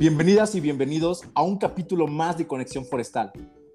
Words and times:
Bienvenidas 0.00 0.54
y 0.54 0.62
bienvenidos 0.62 1.24
a 1.34 1.42
un 1.42 1.58
capítulo 1.58 2.06
más 2.06 2.38
de 2.38 2.46
Conexión 2.46 2.86
Forestal, 2.86 3.32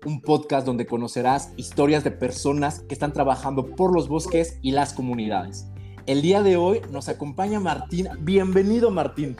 un 0.07 0.21
podcast 0.21 0.65
donde 0.65 0.87
conocerás 0.87 1.53
historias 1.55 2.03
de 2.03 2.09
personas 2.09 2.79
que 2.79 2.95
están 2.95 3.13
trabajando 3.13 3.67
por 3.75 3.93
los 3.93 4.07
bosques 4.07 4.57
y 4.63 4.71
las 4.71 4.91
comunidades. 4.91 5.67
El 6.07 6.23
día 6.23 6.41
de 6.41 6.57
hoy 6.57 6.81
nos 6.91 7.09
acompaña 7.09 7.59
Martín. 7.59 8.07
Bienvenido, 8.21 8.89
Martín. 8.89 9.35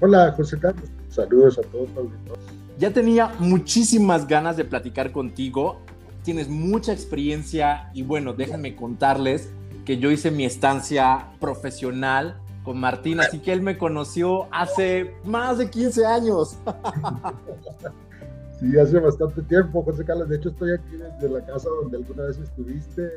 Hola, 0.00 0.34
José 0.36 0.58
Carlos. 0.58 0.90
Saludos 1.10 1.60
a 1.60 1.62
todos. 1.62 1.88
Ya 2.76 2.92
tenía 2.92 3.32
muchísimas 3.38 4.26
ganas 4.26 4.56
de 4.56 4.64
platicar 4.64 5.12
contigo. 5.12 5.78
Tienes 6.24 6.48
mucha 6.48 6.92
experiencia 6.92 7.92
y 7.94 8.02
bueno, 8.02 8.32
déjenme 8.32 8.74
contarles 8.74 9.48
que 9.84 9.98
yo 9.98 10.10
hice 10.10 10.32
mi 10.32 10.44
estancia 10.44 11.28
profesional 11.38 12.40
con 12.64 12.80
Martín, 12.80 13.20
así 13.20 13.38
que 13.38 13.52
él 13.52 13.62
me 13.62 13.78
conoció 13.78 14.48
hace 14.50 15.14
más 15.24 15.58
de 15.58 15.70
15 15.70 16.06
años. 16.06 16.58
Sí, 18.60 18.78
hace 18.78 18.98
bastante 18.98 19.42
tiempo, 19.42 19.82
José 19.82 20.04
Carlos. 20.04 20.28
De 20.28 20.36
hecho, 20.36 20.48
estoy 20.48 20.72
aquí 20.72 20.96
desde 20.96 21.28
la 21.28 21.44
casa 21.44 21.68
donde 21.82 21.98
alguna 21.98 22.22
vez 22.24 22.38
estuviste. 22.38 23.10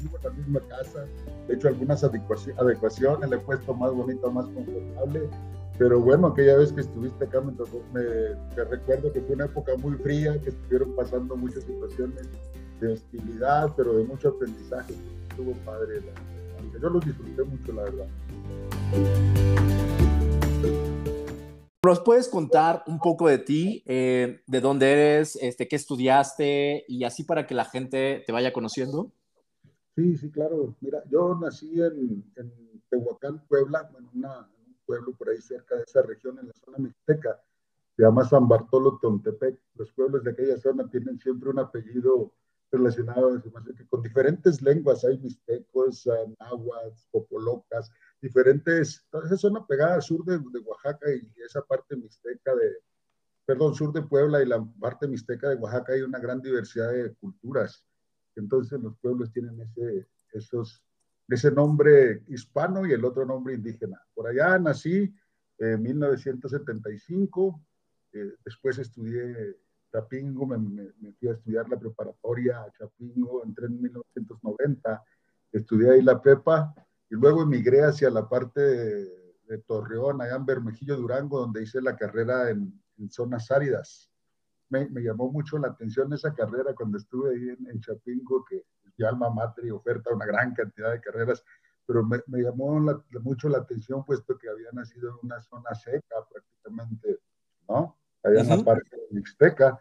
Vivo 0.00 0.18
la 0.22 0.30
misma 0.30 0.60
casa. 0.68 1.04
He 1.48 1.54
hecho 1.54 1.68
algunas 1.68 2.02
adecuaciones, 2.04 3.28
le 3.28 3.36
he 3.36 3.40
puesto 3.40 3.74
más 3.74 3.92
bonito, 3.92 4.30
más 4.30 4.46
confortable. 4.46 5.28
Pero 5.78 6.00
bueno, 6.00 6.28
aquella 6.28 6.56
vez 6.56 6.72
que 6.72 6.80
estuviste 6.80 7.24
acá 7.24 7.40
me, 7.40 7.52
me, 7.92 8.64
recuerdo 8.64 9.12
que 9.12 9.20
fue 9.20 9.34
una 9.34 9.44
época 9.44 9.72
muy 9.76 9.94
fría, 9.96 10.40
que 10.40 10.50
estuvieron 10.50 10.94
pasando 10.96 11.36
muchas 11.36 11.64
situaciones 11.64 12.28
de 12.80 12.92
hostilidad, 12.92 13.72
pero 13.76 13.94
de 13.94 14.04
mucho 14.04 14.28
aprendizaje. 14.28 14.94
Estuvo 15.28 15.52
padre. 15.64 16.00
La, 16.00 16.78
yo 16.80 16.88
lo 16.88 17.00
disfruté 17.00 17.42
mucho, 17.42 17.72
la 17.72 17.82
verdad. 17.82 18.06
¿Nos 21.88 22.00
puedes 22.00 22.28
contar 22.28 22.82
un 22.86 22.98
poco 22.98 23.28
de 23.28 23.38
ti, 23.38 23.82
eh, 23.86 24.42
de 24.46 24.60
dónde 24.60 24.92
eres, 24.92 25.36
este, 25.40 25.66
qué 25.66 25.76
estudiaste 25.76 26.84
y 26.86 27.04
así 27.04 27.24
para 27.24 27.46
que 27.46 27.54
la 27.54 27.64
gente 27.64 28.22
te 28.26 28.30
vaya 28.30 28.52
conociendo? 28.52 29.10
Sí, 29.96 30.16
sí, 30.18 30.30
claro. 30.30 30.76
Mira, 30.82 31.02
yo 31.10 31.34
nací 31.40 31.80
en, 31.80 32.24
Tehuacán, 32.90 33.42
Puebla, 33.48 33.90
en, 33.98 34.04
un 34.04 34.76
pueblo 34.84 35.14
por 35.16 35.30
ahí 35.30 35.40
cerca 35.40 35.76
de 35.76 35.84
esa 35.84 36.02
región, 36.02 36.38
en 36.38 36.48
la 36.48 36.52
zona 36.62 36.76
mixteca. 36.76 37.40
Se 37.96 38.02
llama 38.02 38.22
San 38.28 38.46
Bartolo 38.46 38.98
Tontepec. 39.00 39.58
Los 39.76 39.90
pueblos 39.92 40.24
de 40.24 40.32
aquella 40.32 40.58
zona 40.58 40.90
tienen 40.90 41.18
siempre 41.18 41.48
un 41.48 41.58
apellido 41.58 42.34
relacionado 42.70 43.42
con 43.88 44.02
diferentes 44.02 44.60
lenguas. 44.60 45.06
Hay 45.06 45.16
mixtecos, 45.18 46.06
náhuatl, 46.38 47.00
popolocas, 47.10 47.90
diferentes, 48.20 49.06
esa 49.24 49.36
zona 49.36 49.66
pegada 49.66 49.94
al 49.94 50.02
sur 50.02 50.24
de, 50.24 50.38
de, 50.38 50.58
Oaxaca 50.60 51.06
y 51.12 51.42
esa 51.42 51.62
parte 51.62 51.96
mixteca 51.96 52.54
de, 52.54 52.78
perdón, 53.46 53.74
sur 53.74 53.92
de 53.92 54.02
Puebla 54.02 54.42
y 54.42 54.46
la 54.46 54.64
parte 54.80 55.06
mixteca 55.06 55.48
de 55.48 55.56
Oaxaca 55.56 55.92
hay 55.92 56.02
una 56.02 56.18
gran 56.18 56.40
diversidad 56.40 56.92
de 56.92 57.14
culturas. 57.14 57.84
Entonces 58.36 58.80
los 58.80 58.96
pueblos 58.98 59.32
tienen 59.32 59.60
ese, 59.60 60.06
esos, 60.32 60.82
ese 61.28 61.50
nombre 61.50 62.22
hispano 62.28 62.86
y 62.86 62.92
el 62.92 63.04
otro 63.04 63.24
nombre 63.24 63.54
indígena. 63.54 64.00
Por 64.14 64.28
allá 64.28 64.58
nací 64.58 65.14
en 65.58 65.82
1975, 65.82 67.60
eh, 68.12 68.32
después 68.44 68.78
estudié 68.78 69.56
Chapingo, 69.90 70.46
me, 70.46 70.58
me, 70.58 71.12
fui 71.14 71.28
a 71.28 71.32
estudiar 71.32 71.68
la 71.68 71.78
preparatoria 71.78 72.62
a 72.62 72.70
Chapingo, 72.72 73.44
entré 73.44 73.66
en 73.66 73.80
1990, 73.80 75.02
estudié 75.52 75.90
ahí 75.90 76.02
la 76.02 76.20
prepa 76.20 76.74
y 77.10 77.14
luego 77.14 77.42
emigré 77.42 77.84
hacia 77.84 78.10
la 78.10 78.28
parte 78.28 78.60
de, 78.60 79.58
Torreón, 79.66 80.20
allá 80.20 80.36
en 80.36 80.44
Bermejillo, 80.44 80.96
Durango, 80.96 81.40
donde 81.40 81.62
hice 81.62 81.80
la 81.80 81.96
carrera 81.96 82.50
en, 82.50 82.82
zonas 83.10 83.50
áridas. 83.50 84.10
Me, 84.68 84.86
llamó 85.00 85.30
mucho 85.32 85.56
la 85.56 85.68
atención 85.68 86.12
esa 86.12 86.34
carrera 86.34 86.74
cuando 86.74 86.98
estuve 86.98 87.30
ahí 87.30 87.56
en, 87.70 87.80
Chapingo, 87.80 88.44
que 88.44 88.64
mi 88.98 89.06
alma 89.06 89.30
mater 89.30 89.64
y 89.64 89.70
oferta 89.70 90.12
una 90.12 90.26
gran 90.26 90.52
cantidad 90.52 90.92
de 90.92 91.00
carreras, 91.00 91.42
pero 91.86 92.04
me, 92.04 92.20
llamó 92.42 92.78
mucho 93.22 93.48
la 93.48 93.58
atención 93.58 94.04
puesto 94.04 94.36
que 94.36 94.50
había 94.50 94.70
nacido 94.72 95.10
en 95.10 95.16
una 95.22 95.40
zona 95.40 95.74
seca 95.74 96.16
prácticamente, 96.30 97.20
¿no? 97.68 97.96
Allá 98.22 98.40
en 98.40 98.48
la 98.48 98.64
parte 98.64 98.96
de 98.96 99.06
Mixteca. 99.12 99.80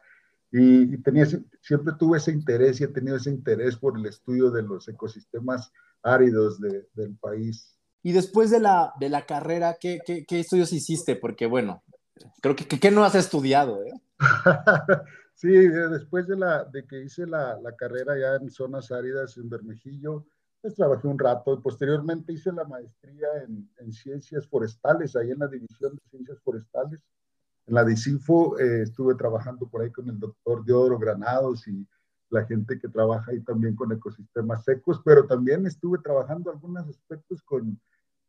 Y, 0.51 0.93
y, 0.93 0.97
tenía, 0.99 1.25
siempre 1.61 1.93
tuve 1.99 2.17
ese 2.17 2.31
interés 2.31 2.79
y 2.79 2.85
he 2.85 2.87
tenido 2.87 3.17
ese 3.17 3.31
interés 3.31 3.75
por 3.75 3.97
el 3.97 4.05
estudio 4.05 4.49
de 4.49 4.63
los 4.63 4.87
ecosistemas 4.87 5.71
áridos 6.01 6.59
del 6.59 7.15
país. 7.19 7.77
Y 8.03 8.13
después 8.13 8.49
de 8.49 8.59
la, 8.59 8.93
de 8.99 9.09
la 9.09 9.25
carrera, 9.25 9.77
¿qué, 9.79 9.99
¿qué, 10.05 10.25
qué, 10.25 10.39
estudios 10.39 10.71
hiciste? 10.71 11.15
Porque 11.15 11.45
bueno, 11.45 11.83
creo 12.41 12.55
que 12.55 12.65
¿qué 12.65 12.91
no 12.91 13.03
has 13.03 13.15
estudiado? 13.15 13.83
Eh? 13.83 13.91
sí, 15.33 15.49
después 15.49 16.27
de, 16.27 16.37
la, 16.37 16.63
de 16.65 16.85
que 16.85 17.03
hice 17.03 17.27
la, 17.27 17.59
la, 17.61 17.75
carrera 17.75 18.17
ya 18.17 18.35
en 18.35 18.49
zonas 18.49 18.91
áridas 18.91 19.35
en 19.37 19.49
Bermejillo, 19.49 20.25
pues 20.61 20.75
trabajé 20.75 21.07
un 21.07 21.19
rato 21.19 21.53
y 21.53 21.61
posteriormente 21.61 22.33
hice 22.33 22.51
la 22.51 22.63
maestría 22.63 23.27
en, 23.45 23.69
en 23.77 23.91
ciencias 23.91 24.47
forestales, 24.47 25.15
ahí 25.15 25.31
en 25.31 25.39
la 25.39 25.47
División 25.47 25.95
de 25.95 26.09
Ciencias 26.09 26.39
Forestales. 26.41 27.01
En 27.67 27.75
la 27.75 27.83
DICIFO 27.83 28.59
eh, 28.59 28.83
estuve 28.83 29.15
trabajando 29.15 29.67
por 29.67 29.81
ahí 29.81 29.91
con 29.91 30.07
el 30.09 30.17
doctor 30.17 30.63
Diodoro 30.63 30.97
Granados 30.97 31.67
y 31.67 31.85
la 32.29 32.45
gente 32.45 32.79
que 32.79 32.87
trabaja 32.87 33.31
ahí 33.31 33.41
también 33.41 33.75
con 33.75 33.91
ecosistemas 33.91 34.63
secos, 34.63 35.01
pero 35.03 35.27
también 35.27 35.65
estuve 35.65 35.99
trabajando 35.99 36.49
algunos 36.49 36.87
aspectos 36.87 37.43
con, 37.43 37.79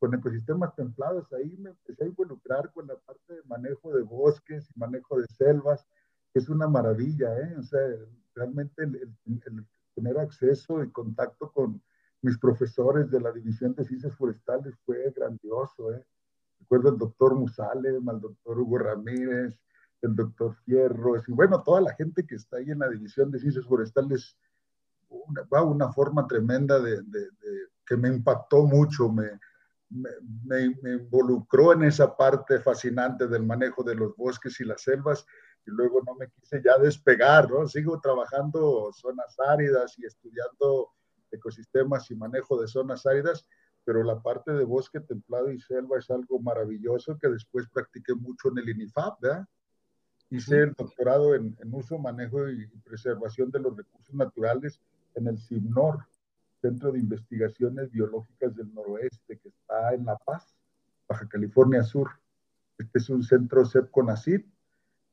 con 0.00 0.12
ecosistemas 0.14 0.74
templados. 0.74 1.32
Ahí 1.32 1.56
me 1.56 1.70
empecé 1.70 2.04
a 2.04 2.08
involucrar 2.08 2.72
con 2.72 2.88
la 2.88 2.96
parte 2.96 3.34
de 3.34 3.42
manejo 3.44 3.92
de 3.92 4.02
bosques 4.02 4.68
y 4.74 4.78
manejo 4.78 5.20
de 5.20 5.26
selvas, 5.28 5.86
es 6.34 6.48
una 6.48 6.68
maravilla, 6.68 7.36
¿eh? 7.38 7.56
O 7.58 7.62
sea, 7.62 7.80
realmente 8.34 8.82
tener 9.94 10.18
acceso 10.18 10.82
y 10.82 10.90
contacto 10.90 11.50
con 11.52 11.80
mis 12.22 12.38
profesores 12.38 13.10
de 13.10 13.20
la 13.20 13.32
División 13.32 13.74
de 13.74 13.84
Ciencias 13.84 14.14
Forestales 14.16 14.74
fue 14.84 15.12
grandioso, 15.14 15.92
¿eh? 15.92 16.04
Recuerdo 16.70 16.90
al 16.90 16.98
doctor 16.98 17.34
Musale, 17.34 17.96
al 18.06 18.20
doctor 18.20 18.58
Hugo 18.58 18.76
Ramírez, 18.76 19.58
el 20.02 20.14
doctor 20.14 20.54
Fierro, 20.66 21.16
y 21.16 21.32
bueno, 21.32 21.62
toda 21.62 21.80
la 21.80 21.94
gente 21.94 22.26
que 22.26 22.34
está 22.34 22.58
ahí 22.58 22.70
en 22.70 22.80
la 22.80 22.90
División 22.90 23.30
de 23.30 23.38
Ciencias 23.38 23.64
Forestales, 23.64 24.36
una, 25.08 25.42
va 25.44 25.62
una 25.62 25.90
forma 25.90 26.26
tremenda 26.26 26.78
de, 26.78 27.02
que 27.86 27.96
me 27.96 28.08
impactó 28.08 28.66
mucho, 28.66 29.08
me, 29.08 29.40
me, 29.88 30.76
me, 30.82 30.92
involucró 30.92 31.72
en 31.72 31.84
esa 31.84 32.14
parte 32.14 32.60
fascinante 32.60 33.26
del 33.26 33.46
manejo 33.46 33.82
de 33.82 33.94
los 33.94 34.14
bosques 34.14 34.60
y 34.60 34.64
las 34.66 34.82
selvas, 34.82 35.24
y 35.66 35.70
luego 35.70 36.02
no 36.06 36.16
me 36.16 36.28
quise 36.28 36.60
ya 36.62 36.76
despegar, 36.76 37.50
¿no? 37.50 37.66
Sigo 37.66 37.98
trabajando 37.98 38.90
zonas 38.92 39.36
áridas 39.40 39.98
y 39.98 40.04
estudiando 40.04 40.90
ecosistemas 41.30 42.10
y 42.10 42.14
manejo 42.14 42.60
de 42.60 42.68
zonas 42.68 43.06
áridas, 43.06 43.48
pero 43.88 44.04
la 44.04 44.20
parte 44.20 44.52
de 44.52 44.64
bosque 44.64 45.00
templado 45.00 45.50
y 45.50 45.58
selva 45.58 45.96
es 45.98 46.10
algo 46.10 46.38
maravilloso 46.40 47.16
que 47.16 47.26
después 47.26 47.66
practiqué 47.72 48.14
mucho 48.14 48.50
en 48.50 48.58
el 48.58 48.68
INIFAP, 48.68 49.18
¿verdad? 49.22 49.48
Hice 50.28 50.58
el 50.58 50.74
doctorado 50.74 51.34
en, 51.34 51.56
uso, 51.72 51.96
manejo 51.96 52.50
y 52.50 52.66
preservación 52.84 53.50
de 53.50 53.60
los 53.60 53.74
recursos 53.74 54.14
naturales 54.14 54.78
en 55.14 55.28
el 55.28 55.38
CIMNOR, 55.38 56.04
Centro 56.60 56.92
de 56.92 56.98
Investigaciones 56.98 57.90
Biológicas 57.90 58.54
del 58.54 58.74
Noroeste, 58.74 59.38
que 59.38 59.48
está 59.48 59.94
en 59.94 60.04
La 60.04 60.18
Paz, 60.18 60.54
Baja 61.08 61.26
California 61.26 61.82
Sur. 61.82 62.10
Este 62.76 62.98
es 62.98 63.08
un 63.08 63.22
centro 63.22 63.64
CEPCONACID, 63.64 64.42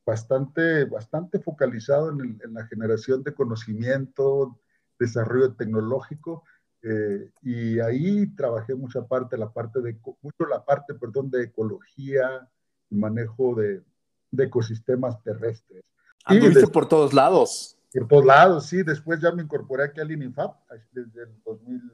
bastante, 0.06 0.84
bastante 0.84 1.40
focalizado 1.40 2.10
en, 2.12 2.42
la 2.54 2.68
generación 2.68 3.24
de 3.24 3.34
conocimiento, 3.34 4.60
desarrollo 5.00 5.54
tecnológico, 5.54 6.44
eh, 6.88 7.32
y 7.42 7.80
ahí 7.80 8.28
trabajé 8.36 8.76
mucha 8.76 9.02
parte, 9.04 9.38
la 9.38 9.52
parte 9.52 9.82
de, 9.82 9.98
mucho 10.22 10.46
la 10.48 10.64
parte, 10.64 10.94
perdón, 10.94 11.32
de 11.32 11.44
ecología, 11.44 12.48
manejo 12.92 13.56
de, 13.56 13.82
de 14.30 14.44
ecosistemas 14.44 15.22
terrestres. 15.24 15.84
Anduviste 16.26 16.68
por 16.68 16.88
todos 16.88 17.14
lados. 17.14 17.76
Por 17.92 18.08
todos 18.08 18.26
lados, 18.26 18.68
sí. 18.68 18.84
Después 18.84 19.20
ya 19.20 19.32
me 19.32 19.42
incorporé 19.42 19.86
aquí 19.86 20.00
al 20.00 20.12
INIFAP 20.12 20.56
desde 20.92 21.24
el, 21.24 21.42
2000, 21.44 21.92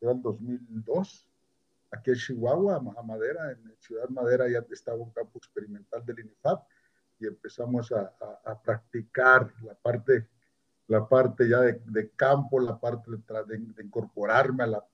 el 0.00 0.22
2002, 0.22 1.26
aquí 1.90 2.10
en 2.10 2.16
Chihuahua, 2.16 2.76
a 2.76 3.02
Madera, 3.02 3.52
en 3.52 3.74
Ciudad 3.78 4.08
Madera 4.08 4.46
ya 4.50 4.64
estaba 4.70 4.98
un 4.98 5.10
campo 5.10 5.38
experimental 5.38 6.04
del 6.04 6.20
INIFAP 6.20 6.64
y 7.20 7.26
empezamos 7.28 7.92
a, 7.92 8.12
a, 8.44 8.60
practicar 8.60 9.52
la 9.62 9.74
parte, 9.74 10.26
la 10.88 11.08
parte 11.08 11.48
ya 11.48 11.60
de, 11.60 11.80
de 11.86 12.10
campo, 12.10 12.60
la 12.60 12.78
parte 12.78 13.10
de, 13.10 13.58
de 13.58 13.84
incorporarme 13.84 14.64
a 14.64 14.66
la, 14.66 14.84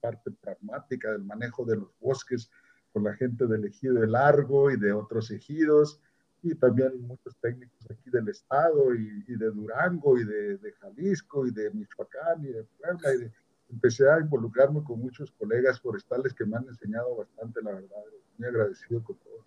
parte 0.00 0.30
pragmática 0.32 1.12
del 1.12 1.22
manejo 1.22 1.64
de 1.64 1.76
los 1.76 1.88
bosques 2.00 2.50
con 2.92 3.04
la 3.04 3.14
gente 3.14 3.46
del 3.46 3.64
ejido 3.64 3.94
de 3.94 4.06
Largo 4.06 4.70
y 4.70 4.76
de 4.76 4.92
otros 4.92 5.30
ejidos 5.30 6.00
y 6.42 6.54
también 6.56 7.00
muchos 7.02 7.36
técnicos 7.40 7.86
aquí 7.88 8.10
del 8.10 8.28
estado 8.28 8.94
y, 8.94 9.22
de 9.28 9.50
Durango 9.50 10.18
y 10.18 10.24
de, 10.24 10.72
Jalisco 10.80 11.46
y 11.46 11.52
de 11.52 11.70
Michoacán 11.70 12.44
y 12.44 12.48
de 12.48 12.64
Puebla. 12.64 13.14
Y 13.14 13.72
empecé 13.72 14.10
a 14.10 14.18
involucrarme 14.18 14.82
con 14.82 15.00
muchos 15.00 15.30
colegas 15.30 15.80
forestales 15.80 16.34
que 16.34 16.44
me 16.44 16.56
han 16.56 16.66
enseñado 16.66 17.14
bastante, 17.16 17.62
la 17.62 17.72
verdad. 17.72 17.96
Muy 18.38 18.48
agradecido 18.48 19.02
con 19.04 19.16
todos. 19.16 19.46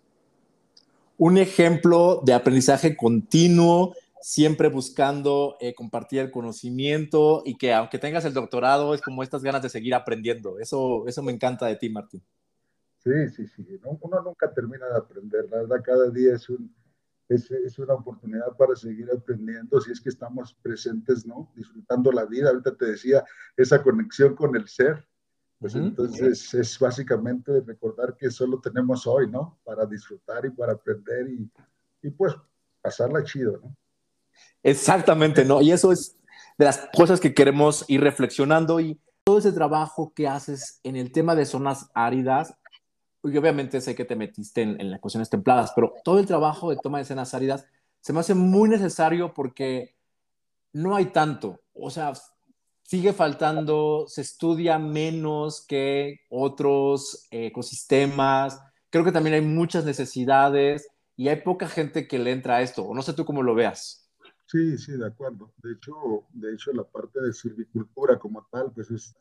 un 1.18 1.36
ejemplo 1.36 2.22
de 2.24 2.32
aprendizaje 2.32 2.96
continuo, 2.96 3.94
siempre 4.20 4.68
buscando 4.68 5.56
eh, 5.60 5.74
compartir 5.74 6.20
el 6.20 6.30
conocimiento 6.30 7.42
y 7.44 7.56
que 7.56 7.72
aunque 7.72 7.98
tengas 7.98 8.24
el 8.24 8.34
doctorado, 8.34 8.94
es 8.94 9.02
como 9.02 9.22
estas 9.22 9.42
ganas 9.42 9.62
de 9.62 9.68
seguir 9.68 9.94
aprendiendo. 9.94 10.58
Eso, 10.58 11.06
eso 11.06 11.22
me 11.22 11.32
encanta 11.32 11.66
de 11.66 11.76
ti, 11.76 11.88
Martín. 11.90 12.22
Sí, 12.98 13.28
sí, 13.30 13.46
sí. 13.46 13.80
Uno 13.84 14.22
nunca 14.22 14.52
termina 14.52 14.86
de 14.88 14.96
aprender. 14.96 15.48
La 15.50 15.58
verdad, 15.58 15.82
cada 15.84 16.10
día 16.10 16.34
es, 16.34 16.48
un, 16.48 16.74
es, 17.28 17.50
es, 17.50 17.78
una 17.78 17.94
oportunidad 17.94 18.56
para 18.56 18.74
seguir 18.74 19.08
aprendiendo 19.12 19.80
si 19.80 19.92
es 19.92 20.00
que 20.00 20.08
estamos 20.08 20.54
presentes, 20.54 21.24
¿no? 21.24 21.52
Disfrutando 21.54 22.10
la 22.10 22.24
vida. 22.24 22.48
Ahorita 22.48 22.74
te 22.74 22.86
decía 22.86 23.24
esa 23.56 23.82
conexión 23.82 24.34
con 24.34 24.56
el 24.56 24.66
ser. 24.66 25.06
Pues 25.58 25.74
entonces 25.74 26.52
es 26.52 26.78
básicamente 26.78 27.60
recordar 27.60 28.14
que 28.14 28.30
solo 28.30 28.60
tenemos 28.60 29.06
hoy, 29.06 29.30
¿no? 29.30 29.58
Para 29.64 29.86
disfrutar 29.86 30.44
y 30.44 30.50
para 30.50 30.72
aprender 30.72 31.28
y, 31.30 31.50
y 32.02 32.10
pues 32.10 32.34
pasarla 32.82 33.24
chido, 33.24 33.58
¿no? 33.62 33.74
Exactamente, 34.62 35.44
¿no? 35.44 35.60
Y 35.60 35.72
eso 35.72 35.92
es 35.92 36.16
de 36.58 36.64
las 36.64 36.88
cosas 36.94 37.20
que 37.20 37.34
queremos 37.34 37.84
ir 37.88 38.00
reflexionando 38.00 38.80
y 38.80 39.00
todo 39.24 39.38
ese 39.38 39.52
trabajo 39.52 40.12
que 40.14 40.28
haces 40.28 40.80
en 40.84 40.96
el 40.96 41.12
tema 41.12 41.34
de 41.34 41.46
zonas 41.46 41.90
áridas, 41.94 42.54
y 43.22 43.36
obviamente 43.36 43.80
sé 43.80 43.94
que 43.94 44.04
te 44.04 44.14
metiste 44.14 44.62
en, 44.62 44.80
en 44.80 44.90
las 44.90 45.00
cuestiones 45.00 45.28
templadas, 45.28 45.72
pero 45.74 45.94
todo 46.04 46.18
el 46.18 46.26
trabajo 46.26 46.70
de 46.70 46.76
toma 46.76 46.98
de 46.98 47.04
zonas 47.04 47.34
áridas 47.34 47.66
se 48.00 48.12
me 48.12 48.20
hace 48.20 48.34
muy 48.34 48.68
necesario 48.68 49.34
porque 49.34 49.96
no 50.72 50.94
hay 50.94 51.06
tanto. 51.06 51.60
O 51.74 51.90
sea, 51.90 52.12
sigue 52.86 53.12
faltando, 53.12 54.06
se 54.08 54.20
estudia 54.20 54.78
menos 54.78 55.64
que 55.66 56.20
otros 56.30 57.26
ecosistemas. 57.30 58.60
Creo 58.90 59.04
que 59.04 59.12
también 59.12 59.34
hay 59.34 59.40
muchas 59.40 59.84
necesidades 59.84 60.88
y 61.16 61.28
hay 61.28 61.36
poca 61.42 61.68
gente 61.68 62.06
que 62.06 62.18
le 62.18 62.30
entra 62.30 62.56
a 62.56 62.62
esto. 62.62 62.88
No 62.94 63.02
sé 63.02 63.12
tú 63.12 63.24
cómo 63.24 63.42
lo 63.42 63.54
veas. 63.54 64.05
Sí, 64.46 64.78
sí, 64.78 64.96
de 64.96 65.06
acuerdo. 65.06 65.52
De 65.62 65.72
hecho, 65.72 65.94
de 66.32 66.54
hecho 66.54 66.72
la 66.72 66.84
parte 66.84 67.20
de 67.20 67.32
silvicultura 67.32 68.18
como 68.18 68.46
tal, 68.50 68.72
pues 68.72 68.90
es, 68.90 69.16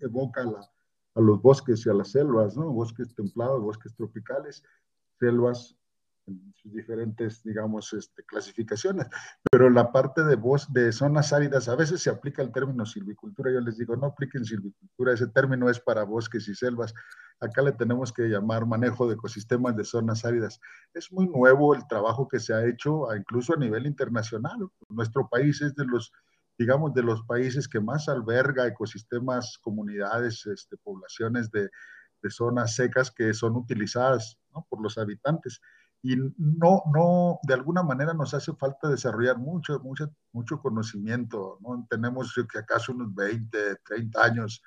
evoca 0.00 0.42
a 0.42 1.20
los 1.20 1.42
bosques 1.42 1.84
y 1.84 1.90
a 1.90 1.94
las 1.94 2.12
selvas, 2.12 2.56
¿no? 2.56 2.70
Bosques 2.72 3.12
templados, 3.14 3.60
bosques 3.60 3.94
tropicales, 3.96 4.62
selvas 5.18 5.76
en 6.28 6.52
sus 6.54 6.72
diferentes, 6.72 7.42
digamos, 7.42 7.92
este, 7.92 8.24
clasificaciones. 8.24 9.06
Pero 9.50 9.70
la 9.70 9.90
parte 9.90 10.22
de, 10.24 10.36
bos, 10.36 10.72
de 10.72 10.92
zonas 10.92 11.32
áridas, 11.32 11.68
a 11.68 11.76
veces 11.76 12.02
se 12.02 12.10
aplica 12.10 12.42
el 12.42 12.52
término 12.52 12.84
silvicultura. 12.86 13.50
Yo 13.52 13.60
les 13.60 13.78
digo, 13.78 13.96
no 13.96 14.06
apliquen 14.06 14.44
silvicultura, 14.44 15.12
ese 15.12 15.28
término 15.28 15.68
es 15.68 15.80
para 15.80 16.04
bosques 16.04 16.48
y 16.48 16.54
selvas. 16.54 16.94
Acá 17.40 17.62
le 17.62 17.72
tenemos 17.72 18.12
que 18.12 18.28
llamar 18.28 18.66
manejo 18.66 19.08
de 19.08 19.14
ecosistemas 19.14 19.76
de 19.76 19.84
zonas 19.84 20.24
áridas. 20.24 20.60
Es 20.92 21.12
muy 21.12 21.26
nuevo 21.28 21.74
el 21.74 21.86
trabajo 21.86 22.28
que 22.28 22.40
se 22.40 22.52
ha 22.52 22.66
hecho, 22.66 23.14
incluso 23.16 23.54
a 23.54 23.58
nivel 23.58 23.86
internacional. 23.86 24.58
Nuestro 24.88 25.28
país 25.28 25.62
es 25.62 25.74
de 25.74 25.84
los 25.84 26.12
digamos, 26.58 26.92
de 26.92 27.04
los 27.04 27.22
países 27.22 27.68
que 27.68 27.78
más 27.78 28.08
alberga 28.08 28.66
ecosistemas, 28.66 29.58
comunidades, 29.62 30.44
este, 30.46 30.76
poblaciones 30.76 31.52
de, 31.52 31.70
de, 32.20 32.30
zonas 32.30 32.74
secas 32.74 33.12
que 33.12 33.32
son 33.32 33.54
utilizadas 33.54 34.36
¿no? 34.52 34.66
por 34.68 34.82
los 34.82 34.98
habitantes 34.98 35.60
y 36.02 36.16
no, 36.16 36.82
no, 36.94 37.40
de 37.42 37.54
alguna 37.54 37.82
manera 37.82 38.14
nos 38.14 38.32
hace 38.32 38.52
falta 38.54 38.88
desarrollar 38.88 39.38
mucho, 39.38 39.80
mucho, 39.80 40.10
mucho 40.32 40.60
conocimiento, 40.60 41.58
¿no? 41.60 41.86
Tenemos 41.90 42.32
que 42.50 42.58
acaso 42.58 42.92
unos 42.92 43.14
20, 43.14 43.76
30 43.84 44.24
años 44.24 44.62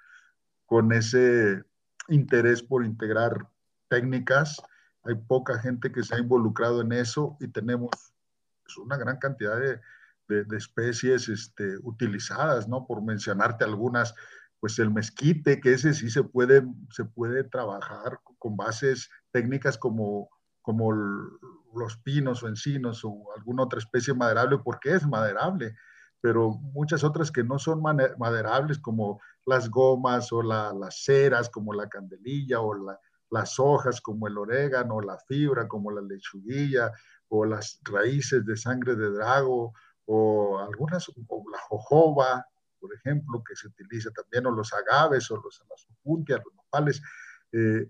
con 0.65 0.91
ese 0.91 1.63
interés 2.09 2.61
por 2.61 2.85
integrar 2.85 3.47
técnicas, 3.87 4.61
hay 5.03 5.15
poca 5.15 5.57
gente 5.59 5.91
que 5.91 6.03
se 6.03 6.15
ha 6.15 6.19
involucrado 6.19 6.81
en 6.81 6.91
eso 6.91 7.37
y 7.39 7.47
tenemos 7.47 7.89
pues, 8.63 8.77
una 8.77 8.97
gran 8.97 9.17
cantidad 9.17 9.59
de, 9.59 9.79
de, 10.27 10.43
de, 10.43 10.57
especies 10.57 11.27
este, 11.29 11.77
utilizadas, 11.83 12.67
¿no? 12.67 12.85
Por 12.85 13.01
mencionarte 13.01 13.63
algunas, 13.63 14.13
pues 14.59 14.77
el 14.79 14.91
mezquite, 14.91 15.59
que 15.59 15.73
ese 15.73 15.93
sí 15.93 16.09
se 16.09 16.23
puede, 16.23 16.63
se 16.89 17.05
puede 17.05 17.43
trabajar 17.45 18.19
con 18.37 18.55
bases 18.55 19.09
técnicas 19.31 19.77
como 19.77 20.29
como 20.71 20.93
los 21.73 21.97
pinos 21.97 22.41
o 22.43 22.47
encinos 22.47 23.03
o 23.03 23.25
alguna 23.35 23.63
otra 23.63 23.79
especie 23.79 24.13
maderable, 24.13 24.57
porque 24.59 24.95
es 24.95 25.05
maderable, 25.05 25.75
pero 26.21 26.51
muchas 26.51 27.03
otras 27.03 27.29
que 27.29 27.43
no 27.43 27.59
son 27.59 27.81
maderables, 27.81 28.79
como 28.79 29.19
las 29.45 29.69
gomas 29.69 30.31
o 30.31 30.41
las 30.41 31.03
ceras, 31.03 31.49
como 31.49 31.73
la 31.73 31.89
candelilla, 31.89 32.61
o 32.61 32.73
las 33.29 33.59
hojas, 33.59 33.99
como 33.99 34.27
el 34.27 34.37
orégano, 34.37 35.01
la 35.01 35.17
fibra, 35.27 35.67
como 35.67 35.91
la 35.91 36.01
lechuguilla, 36.01 36.89
o 37.27 37.43
las 37.43 37.81
raíces 37.83 38.45
de 38.45 38.55
sangre 38.55 38.95
de 38.95 39.09
drago, 39.11 39.73
o 40.05 40.57
algunas, 40.57 41.09
o 41.09 41.43
la 41.51 41.59
jojoba, 41.67 42.45
por 42.79 42.93
ejemplo, 42.93 43.43
que 43.43 43.57
se 43.57 43.67
utiliza 43.67 44.09
también, 44.11 44.45
o 44.45 44.51
los 44.51 44.71
agaves, 44.73 45.29
o 45.31 45.35
los 45.35 45.59
amazopuntias, 45.61 46.39
los 46.45 46.55
nopales. 46.55 47.01
Eh, 47.51 47.89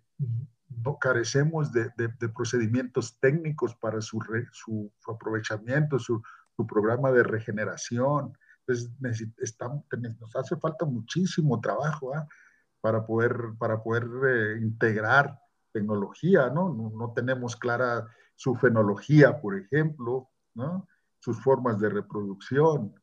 no 0.83 0.97
carecemos 0.97 1.71
de, 1.71 1.91
de, 1.97 2.29
procedimientos 2.29 3.19
técnicos 3.19 3.75
para 3.75 4.01
su, 4.01 4.19
su, 4.51 4.91
aprovechamiento, 5.07 5.99
su, 5.99 6.21
programa 6.67 7.11
de 7.11 7.23
regeneración. 7.23 8.37
Entonces, 8.59 8.91
nos 10.19 10.35
hace 10.35 10.55
falta 10.57 10.85
muchísimo 10.85 11.59
trabajo 11.59 12.13
¿ah? 12.13 12.27
para 12.81 13.03
poder, 13.03 13.35
para 13.57 13.81
poder 13.81 14.07
eh, 14.27 14.59
integrar 14.61 15.39
tecnología, 15.73 16.51
¿no? 16.51 16.69
¿no? 16.71 17.13
tenemos 17.13 17.55
clara 17.55 18.05
su 18.35 18.53
fenología, 18.53 19.41
por 19.41 19.57
ejemplo, 19.57 20.29
¿no? 20.53 20.87
sus 21.17 21.41
formas 21.41 21.79
de 21.79 21.89
reproducción, 21.89 22.93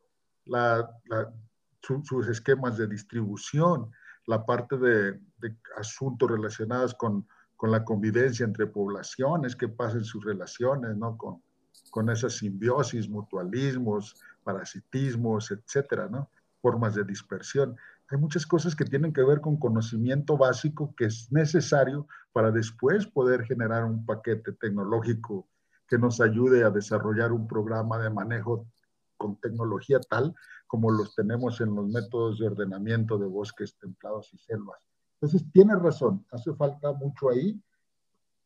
la, 0.45 0.89
la, 1.07 1.35
su, 1.83 2.01
sus 2.05 2.29
esquemas 2.29 2.79
de 2.79 2.87
distribución, 2.87 3.91
la 4.27 4.47
parte 4.47 4.77
de, 4.77 5.21
de 5.39 5.57
asuntos 5.77 6.31
relacionados 6.31 6.95
con 6.95 7.27
con 7.59 7.73
la 7.73 7.85
convivencia 7.85 8.47
entre 8.47 8.69
poblaciones, 8.69 9.57
qué 9.57 9.67
pasa 9.69 9.99
en 9.99 10.05
sus 10.05 10.25
relaciones, 10.25 10.97
¿no? 10.97 11.19
Con, 11.19 11.43
con 11.91 12.09
esas 12.09 12.35
simbiosis, 12.35 13.09
mutualismos, 13.09 14.15
parasitismos, 14.45 15.51
etcétera, 15.51 16.09
¿no? 16.09 16.31
Formas 16.63 16.95
de 16.95 17.03
dispersión. 17.03 17.77
Hay 18.11 18.19
muchas 18.19 18.47
cosas 18.47 18.77
que 18.77 18.85
tienen 18.85 19.13
que 19.13 19.25
ver 19.25 19.41
con 19.41 19.59
conocimiento 19.59 20.37
básico 20.37 20.95
que 20.97 21.07
es 21.07 21.33
necesario 21.33 22.07
para 22.33 22.53
después 22.53 23.09
poder 23.09 23.45
generar 23.45 23.85
un 23.85 24.07
paquete 24.07 24.53
tecnológico 24.53 25.49
que 25.89 25.99
nos 25.99 26.21
ayude 26.21 26.63
a 26.63 26.71
desarrollar 26.71 27.33
un 27.33 27.49
programa 27.49 27.99
de 27.99 28.09
manejo 28.09 28.69
con 29.17 29.35
tecnología 29.41 29.99
tal 29.99 30.33
como 30.69 30.93
los 30.93 31.17
tenemos 31.17 31.61
en 31.61 31.75
los 31.75 31.89
métodos 31.89 32.39
de 32.39 32.47
ordenamiento 32.47 33.19
de 33.19 33.27
bosques 33.27 33.77
templados 33.79 34.33
y 34.33 34.39
selvas. 34.39 34.79
Entonces, 35.21 35.51
tiene 35.53 35.75
razón, 35.75 36.25
hace 36.31 36.55
falta 36.55 36.93
mucho 36.93 37.31
ahí. 37.31 37.61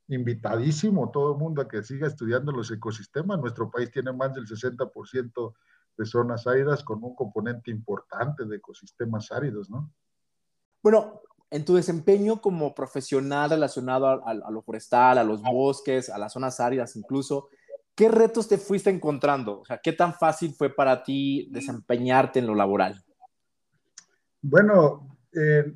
Invitadísimo 0.09 1.11
todo 1.11 1.33
el 1.33 1.39
mundo 1.39 1.63
a 1.63 1.69
que 1.69 1.83
siga 1.83 2.07
estudiando 2.07 2.51
los 2.53 2.71
ecosistemas. 2.71 3.39
Nuestro 3.39 3.71
país 3.71 3.91
tiene 3.91 4.13
más 4.13 4.35
del 4.35 4.47
60% 4.47 5.55
de 5.97 6.07
zonas 6.07 6.47
áridas 6.47 6.83
con 6.83 7.03
un 7.05 7.15
componente 7.15 7.71
importante 7.71 8.45
de 8.47 8.57
ecosistemas 8.57 9.31
áridos, 9.31 9.69
¿no? 9.71 9.93
Bueno, 10.83 11.21
en 11.51 11.65
tu 11.65 11.75
desempeño 11.75 12.41
como 12.41 12.75
profesional 12.75 13.51
relacionado 13.51 14.07
a, 14.07 14.15
a, 14.15 14.31
a, 14.31 14.51
lo 14.51 14.63
forestal, 14.63 15.19
a 15.19 15.25
los 15.25 15.43
bosques, 15.43 16.09
a 16.09 16.17
las 16.17 16.33
zonas 16.33 16.59
áridas 16.61 16.97
incluso, 16.97 17.51
¿qué 17.95 18.09
retos 18.09 18.49
te 18.49 18.59
fuiste 18.59 18.89
encontrando? 18.89 19.61
O 19.61 19.65
sea, 19.65 19.79
¿qué 19.79 19.93
tan 19.93 20.15
fácil 20.15 20.55
fue 20.55 20.71
para 20.75 21.03
ti 21.03 21.49
desempeñarte 21.53 22.39
en 22.39 22.47
lo 22.47 22.55
laboral? 22.55 23.05
Bueno, 24.41 25.19
eh, 25.33 25.73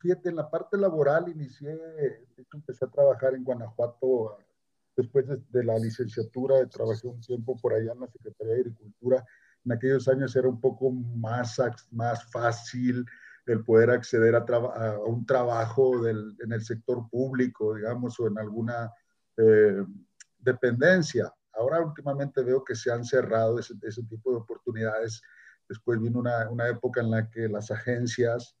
fíjate, 0.00 0.28
en 0.28 0.36
la 0.36 0.50
parte 0.50 0.76
laboral 0.76 1.28
inicié, 1.28 1.76
de 1.76 2.26
hecho 2.36 2.56
empecé 2.56 2.84
a 2.84 2.90
trabajar 2.90 3.34
en 3.34 3.44
Guanajuato 3.44 4.38
después 4.96 5.26
de, 5.26 5.40
de, 5.50 5.64
la 5.64 5.78
licenciatura, 5.78 6.66
trabajé 6.68 7.06
un 7.06 7.20
tiempo 7.20 7.56
por 7.56 7.74
allá 7.74 7.92
en 7.92 8.00
la 8.00 8.08
Secretaría 8.08 8.54
de 8.54 8.60
Agricultura. 8.60 9.24
En 9.64 9.72
aquellos 9.72 10.08
años 10.08 10.34
era 10.34 10.48
un 10.48 10.60
poco 10.60 10.90
más, 10.90 11.60
más 11.90 12.30
fácil 12.30 13.04
el 13.46 13.64
poder 13.64 13.90
acceder 13.90 14.34
a, 14.34 14.40
a 14.40 14.98
un 15.00 15.24
trabajo 15.24 16.02
del, 16.02 16.36
en 16.40 16.52
el 16.52 16.62
sector 16.62 17.08
público, 17.08 17.74
digamos, 17.74 18.18
o 18.20 18.26
en 18.26 18.38
alguna 18.38 18.92
eh, 19.36 19.84
dependencia. 20.38 21.32
Ahora 21.54 21.80
últimamente 21.80 22.42
veo 22.42 22.62
que 22.62 22.74
se 22.74 22.92
han 22.92 23.04
cerrado 23.04 23.58
ese, 23.58 23.74
ese 23.82 24.02
tipo 24.04 24.30
de 24.30 24.38
oportunidades. 24.38 25.22
Después 25.68 26.00
vino 26.00 26.18
una, 26.18 26.48
una 26.50 26.68
época 26.68 27.00
en 27.00 27.10
la 27.10 27.28
que 27.28 27.48
las 27.48 27.70
agencias 27.70 28.56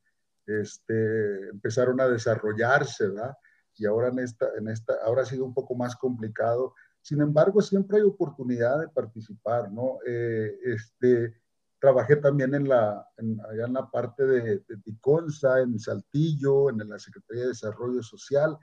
este, 0.48 1.48
empezaron 1.50 2.00
a 2.00 2.08
desarrollarse, 2.08 3.08
¿verdad? 3.08 3.36
Y 3.76 3.86
ahora, 3.86 4.08
en 4.08 4.18
esta, 4.18 4.48
en 4.56 4.68
esta, 4.68 4.94
ahora 5.04 5.22
ha 5.22 5.26
sido 5.26 5.44
un 5.44 5.54
poco 5.54 5.74
más 5.74 5.94
complicado. 5.94 6.74
Sin 7.00 7.20
embargo, 7.20 7.62
siempre 7.62 7.98
hay 7.98 8.04
oportunidad 8.04 8.80
de 8.80 8.88
participar, 8.88 9.70
¿no? 9.70 9.98
Eh, 10.06 10.58
este, 10.64 11.34
trabajé 11.78 12.16
también 12.16 12.54
en 12.54 12.68
la, 12.68 13.06
en, 13.16 13.40
allá 13.48 13.66
en 13.66 13.72
la 13.72 13.90
parte 13.90 14.26
de, 14.26 14.64
de 14.66 15.62
en 15.62 15.78
Saltillo, 15.78 16.70
en 16.70 16.88
la 16.88 16.98
Secretaría 16.98 17.42
de 17.42 17.48
Desarrollo 17.48 18.02
Social, 18.02 18.58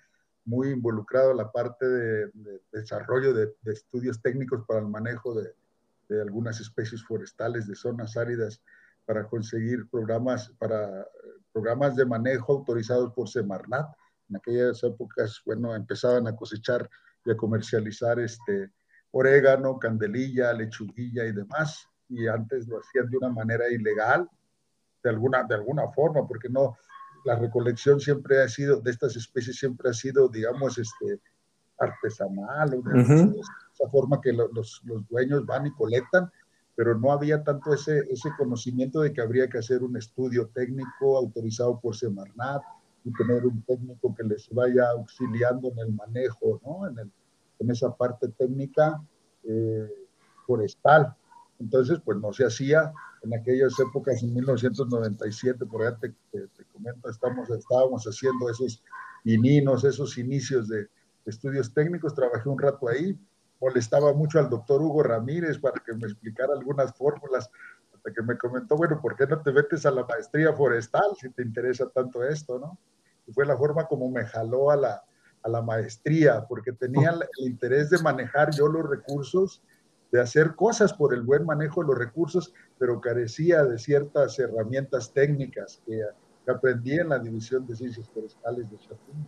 muy 0.46 0.70
involucrado 0.70 1.32
en 1.32 1.38
la 1.38 1.52
parte 1.52 1.88
de, 1.88 2.32
desarrollo 2.72 3.34
de, 3.34 3.54
estudios 3.66 4.22
técnicos 4.22 4.64
para 4.68 4.80
el 4.80 4.88
manejo 4.88 5.34
de, 5.34 5.54
algunas 6.22 6.60
especies 6.60 7.04
forestales 7.04 7.68
de 7.68 7.74
zonas 7.74 8.16
áridas 8.16 8.62
para 9.06 9.28
conseguir 9.28 9.90
programas, 9.90 10.52
para, 10.58 11.08
programas 11.52 11.96
de 11.96 12.06
manejo 12.06 12.54
autorizados 12.54 13.14
por 13.14 13.30
Semarnat. 13.30 13.88
En 14.30 14.38
aquellas 14.38 14.84
épocas, 14.84 15.42
bueno, 15.46 15.76
empezaban 15.76 16.28
a 16.28 16.36
cosechar 16.36 16.90
y 17.26 17.32
a 17.32 17.38
comercializar 17.38 18.20
este 18.20 18.72
orégano, 19.12 19.80
candelilla, 19.80 20.54
lechuguilla 20.54 21.26
y 21.26 21.32
demás. 21.32 21.88
Y 22.10 22.28
antes 22.28 22.68
lo 22.68 22.80
hacían 22.80 23.10
de 23.10 23.18
una 23.18 23.30
manera 23.30 23.70
ilegal, 23.70 24.30
de 25.04 25.10
alguna, 25.10 25.44
de 25.44 25.56
alguna 25.56 25.88
forma, 25.90 26.28
porque 26.28 26.50
no, 26.50 26.78
la 27.26 27.36
recolección 27.36 28.00
siempre 28.00 28.42
ha 28.42 28.48
sido, 28.48 28.82
de 28.82 28.92
estas 28.92 29.16
especies 29.16 29.58
siempre 29.58 29.90
ha 29.90 29.94
sido, 29.94 30.28
digamos, 30.28 30.78
este, 30.78 31.22
artesanal, 31.78 32.74
o 32.76 32.82
de 32.82 33.40
esa 33.72 33.90
forma 33.90 34.22
que 34.22 34.32
los, 34.32 34.82
los, 34.84 35.08
dueños 35.10 35.46
van 35.46 35.68
y 35.68 35.72
colectan, 35.72 36.32
pero 36.76 36.98
no 36.98 37.12
había 37.12 37.44
tanto 37.44 37.74
ese, 37.74 38.00
ese 38.10 38.30
conocimiento 38.38 39.02
de 39.02 39.14
que 39.14 39.22
habría 39.22 39.48
que 39.48 39.60
hacer 39.60 39.84
un 39.84 39.98
estudio 39.98 40.48
técnico 40.54 41.18
autorizado 41.18 41.80
por 41.80 41.96
Semarnat 41.96 42.62
y 43.04 43.14
tener 43.14 43.46
un 43.46 43.62
técnico 43.64 44.14
que 44.14 44.24
les 44.24 44.50
vaya 44.50 44.90
auxiliando 44.90 45.70
en 45.70 45.80
el 45.80 45.94
manejo, 45.94 46.60
¿no? 46.66 46.88
En, 46.88 47.00
el, 47.00 47.12
en 47.60 47.72
esa 47.72 47.96
parte 47.96 48.28
técnica 48.30 49.02
eh, 49.44 49.90
forestal. 50.46 51.16
Entonces, 51.60 52.00
pues 52.04 52.18
no 52.18 52.34
se 52.34 52.46
hacía 52.46 52.92
en 53.24 53.34
aquellas 53.34 53.80
épocas, 53.80 54.22
en 54.22 54.34
1997, 54.34 55.66
por 55.66 55.82
allá 55.82 55.98
te, 55.98 56.14
comento, 56.74 57.10
estamos, 57.10 57.50
estábamos 57.50 58.06
haciendo 58.06 58.50
esos 58.50 58.84
ininos, 59.24 59.84
esos 59.84 60.18
inicios 60.18 60.68
de 60.68 60.88
estudios 61.26 61.74
técnicos, 61.74 62.14
trabajé 62.14 62.50
un 62.50 62.60
rato 62.60 62.88
ahí, 62.88 63.18
molestaba 63.60 64.14
mucho 64.14 64.40
al 64.40 64.50
doctor 64.50 64.82
Hugo 64.82 65.04
Ramírez 65.04 65.58
para 65.60 65.82
que 65.84 65.94
me 65.94 66.08
explicara 66.08 66.54
algunas 66.54 66.94
fórmulas, 66.94 67.50
hasta 67.94 68.12
que 68.12 68.22
me 68.22 68.38
comentó, 68.38 68.76
bueno, 68.76 69.00
¿por 69.02 69.16
qué 69.16 69.26
no 69.28 69.42
te 69.42 69.52
metes 69.52 69.86
a 69.86 69.92
la 69.92 70.06
maestría 70.06 70.54
forestal 70.54 71.16
si 71.20 71.30
te 71.30 71.42
interesa 71.42 71.90
tanto 71.90 72.24
esto, 72.24 72.60
no? 72.60 72.78
Y 73.28 73.34
fue 73.34 73.46
la 73.46 73.58
forma 73.58 73.86
como 73.86 74.10
me 74.10 74.26
jaló 74.26 74.70
a 74.70 74.76
la, 74.76 75.04
a 75.42 75.50
la 75.50 75.62
maestría, 75.62 76.46
porque 76.48 76.72
tenía 76.72 77.12
el 77.12 77.48
interés 77.48 77.90
de 77.90 78.00
manejar 78.00 78.52
yo 78.52 78.68
los 78.68 78.88
recursos 78.90 79.62
de 80.12 80.22
hacer 80.22 80.56
cosas 80.56 80.94
por 80.94 81.14
el 81.14 81.24
buen 81.24 81.46
manejo 81.46 81.82
de 81.82 81.88
los 81.88 81.98
recursos, 81.98 82.54
pero 82.78 83.02
carecía 83.02 83.64
de 83.64 83.78
ciertas 83.78 84.40
herramientas 84.40 85.12
técnicas 85.12 85.82
que, 85.86 86.02
aprendí 86.48 86.94
en 86.94 87.10
la 87.10 87.18
División 87.18 87.66
de 87.66 87.76
Ciencias 87.76 88.08
Forestales 88.10 88.70
de 88.70 88.78
Chapín. 88.78 89.28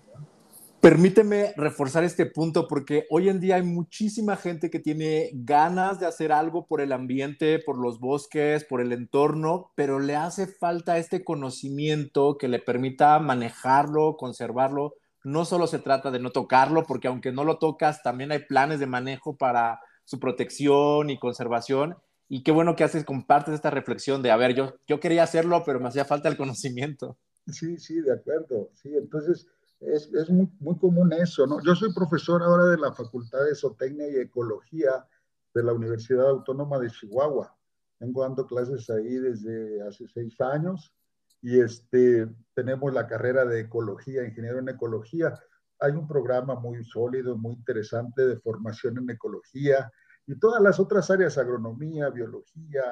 Permíteme 0.82 1.54
reforzar 1.58 2.04
este 2.04 2.28
punto 2.28 2.68
porque 2.68 3.08
hoy 3.10 3.30
en 3.30 3.40
día 3.40 3.56
hay 3.56 3.64
muchísima 3.64 4.36
gente 4.36 4.70
que 4.70 4.80
tiene 4.80 5.32
ganas 5.34 6.00
de 6.00 6.06
hacer 6.06 6.32
algo 6.32 6.68
por 6.68 6.82
el 6.82 6.92
ambiente, 6.92 7.58
por 7.58 7.80
los 7.80 8.00
bosques, 8.00 8.64
por 8.64 8.80
el 8.80 8.94
entorno, 8.94 9.72
pero 9.76 10.00
le 10.00 10.16
hace 10.16 10.46
falta 10.46 11.00
este 11.00 11.24
conocimiento 11.24 12.38
que 12.38 12.48
le 12.48 12.60
permita 12.60 13.18
manejarlo, 13.18 14.18
conservarlo. 14.18 14.94
No 15.24 15.46
solo 15.46 15.66
se 15.66 15.80
trata 15.80 16.12
de 16.12 16.20
no 16.20 16.30
tocarlo, 16.30 16.84
porque 16.84 17.08
aunque 17.08 17.32
no 17.32 17.44
lo 17.44 17.58
tocas, 17.58 18.04
también 18.04 18.32
hay 18.32 18.46
planes 18.46 18.80
de 18.80 18.86
manejo 18.86 19.36
para 19.36 19.80
su 20.06 20.20
protección 20.20 21.10
y 21.10 21.18
conservación. 21.18 21.98
Y 22.30 22.44
qué 22.44 22.52
bueno 22.52 22.76
que 22.76 22.84
haces, 22.84 23.04
compartes 23.04 23.56
esta 23.56 23.72
reflexión 23.72 24.22
de, 24.22 24.30
a 24.30 24.38
ver, 24.38 24.54
yo, 24.54 24.76
yo 24.88 25.00
quería 25.00 25.24
hacerlo, 25.24 25.64
pero 25.66 25.80
me 25.80 25.88
hacía 25.88 26.06
falta 26.06 26.30
el 26.30 26.38
conocimiento. 26.38 27.18
Sí, 27.48 27.78
sí, 27.78 28.00
de 28.02 28.14
acuerdo. 28.14 28.70
Sí, 28.74 28.90
entonces 28.94 29.48
es, 29.80 30.12
es 30.14 30.30
muy, 30.30 30.78
común 30.80 31.14
eso, 31.14 31.46
¿no? 31.46 31.62
Yo 31.62 31.76
soy 31.76 31.94
profesor 31.94 32.44
ahora 32.44 32.66
de 32.66 32.78
la 32.78 32.94
Facultad 32.94 33.46
de 33.46 33.56
Zootecnia 33.56 34.10
y 34.10 34.18
Ecología 34.18 35.08
de 35.54 35.64
la 35.64 35.74
Universidad 35.74 36.30
Autónoma 36.30 36.80
de 36.80 36.90
Chihuahua. 36.90 37.56
Vengo 38.00 38.24
dando 38.24 38.46
clases 38.46 38.90
ahí 38.90 39.16
desde 39.16 39.82
hace 39.82 40.08
seis 40.08 40.40
años 40.42 40.94
y 41.42 41.60
este, 41.60 42.28
tenemos 42.54 42.94
la 42.94 43.08
carrera 43.08 43.46
de 43.46 43.62
ecología, 43.62 44.26
ingeniero 44.26 44.60
en 44.60 44.70
ecología 44.70 45.34
hay 45.80 45.92
un 45.92 46.08
programa 46.08 46.56
muy 46.56 46.84
sólido, 46.84 47.38
muy 47.38 47.54
interesante 47.54 48.26
de 48.26 48.38
formación 48.38 48.98
en 48.98 49.10
ecología 49.10 49.92
y 50.26 50.38
todas 50.38 50.62
las 50.62 50.80
otras 50.80 51.10
áreas, 51.12 51.38
agronomía, 51.38 52.10
biología, 52.10 52.84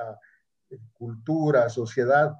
cultura, 0.93 1.69
sociedad, 1.69 2.35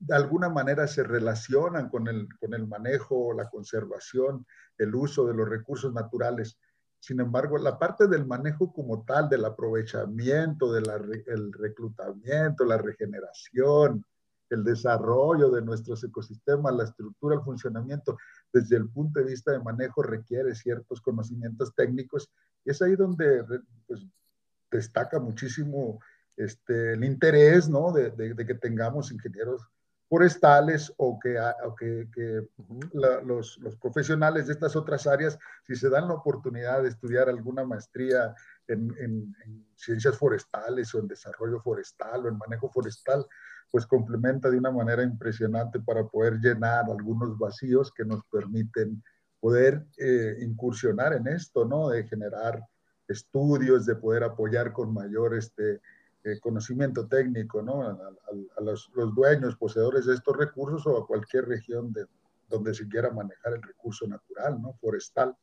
de 0.00 0.16
alguna 0.16 0.48
manera 0.48 0.86
se 0.86 1.02
relacionan 1.02 1.88
con 1.90 2.08
el, 2.08 2.26
con 2.38 2.54
el 2.54 2.66
manejo, 2.66 3.34
la 3.34 3.48
conservación, 3.48 4.46
el 4.78 4.94
uso 4.94 5.26
de 5.26 5.34
los 5.34 5.48
recursos 5.48 5.92
naturales. 5.92 6.58
Sin 6.98 7.20
embargo, 7.20 7.58
la 7.58 7.78
parte 7.78 8.08
del 8.08 8.26
manejo 8.26 8.72
como 8.72 9.04
tal, 9.04 9.28
del 9.28 9.44
aprovechamiento, 9.44 10.72
del 10.72 11.52
reclutamiento, 11.52 12.64
la 12.64 12.78
regeneración, 12.78 14.04
el 14.48 14.64
desarrollo 14.64 15.50
de 15.50 15.62
nuestros 15.62 16.02
ecosistemas, 16.02 16.74
la 16.74 16.84
estructura, 16.84 17.36
el 17.36 17.42
funcionamiento, 17.42 18.16
desde 18.52 18.76
el 18.76 18.88
punto 18.88 19.20
de 19.20 19.26
vista 19.26 19.52
de 19.52 19.60
manejo 19.60 20.02
requiere 20.02 20.54
ciertos 20.54 21.00
conocimientos 21.00 21.74
técnicos 21.74 22.30
y 22.64 22.70
es 22.70 22.82
ahí 22.82 22.96
donde 22.96 23.44
pues, 23.86 24.04
destaca 24.70 25.20
muchísimo 25.20 26.00
este, 26.36 26.94
el 26.94 27.04
interés 27.04 27.68
¿no? 27.68 27.92
de, 27.92 28.34
que 28.46 28.54
tengamos 28.54 29.12
ingenieros 29.12 29.62
forestales 30.10 30.92
o 30.96 31.20
que, 31.20 31.38
que, 32.12 32.48
los, 33.24 33.58
los, 33.58 33.76
profesionales 33.76 34.48
de 34.48 34.54
estas 34.54 34.74
otras 34.74 35.06
áreas, 35.06 35.38
si 35.64 35.76
se 35.76 35.88
dan 35.88 36.08
la 36.08 36.14
oportunidad 36.14 36.82
de 36.82 36.88
estudiar 36.88 37.28
alguna 37.28 37.64
maestría 37.64 38.34
en, 38.66 38.92
en, 38.98 39.34
en 39.44 39.66
ciencias 39.76 40.18
forestales 40.18 40.92
o 40.92 40.98
en 40.98 41.06
desarrollo 41.06 41.60
forestal 41.60 42.26
o 42.26 42.28
en 42.28 42.38
manejo 42.38 42.68
forestal, 42.70 43.24
pues 43.70 43.86
complementa 43.86 44.50
de 44.50 44.58
una 44.58 44.72
manera 44.72 45.04
impresionante 45.04 45.78
para 45.78 46.04
poder 46.04 46.40
llenar 46.40 46.86
algunos 46.90 47.38
vacíos 47.38 47.92
que 47.92 48.04
nos 48.04 48.24
permiten 48.24 49.04
poder 49.38 49.86
eh, 49.96 50.38
incursionar 50.40 51.12
en 51.12 51.28
esto, 51.28 51.64
¿no? 51.64 51.90
De 51.90 52.02
generar 52.02 52.60
estudios, 53.06 53.86
de 53.86 53.94
poder 53.94 54.24
apoyar 54.24 54.72
con 54.72 54.92
mayor 54.92 55.36
este, 55.36 55.80
eh, 56.22 56.38
conocimiento 56.38 57.06
técnico, 57.06 57.62
¿no? 57.62 57.82
A, 57.82 58.60
los, 58.60 58.90
dueños, 59.14 59.56
poseedores 59.56 60.04
de 60.04 60.14
estos 60.14 60.36
recursos 60.36 60.86
o 60.86 60.98
a 60.98 61.06
cualquier 61.06 61.46
región 61.46 61.92
de, 61.92 62.04
donde 62.46 62.74
se 62.74 62.86
quiera 62.88 63.10
manejar 63.10 63.54
el 63.54 63.62
recurso 63.62 64.06
natural, 64.06 64.60
¿no? 64.60 64.74
Forestal. 64.74 65.34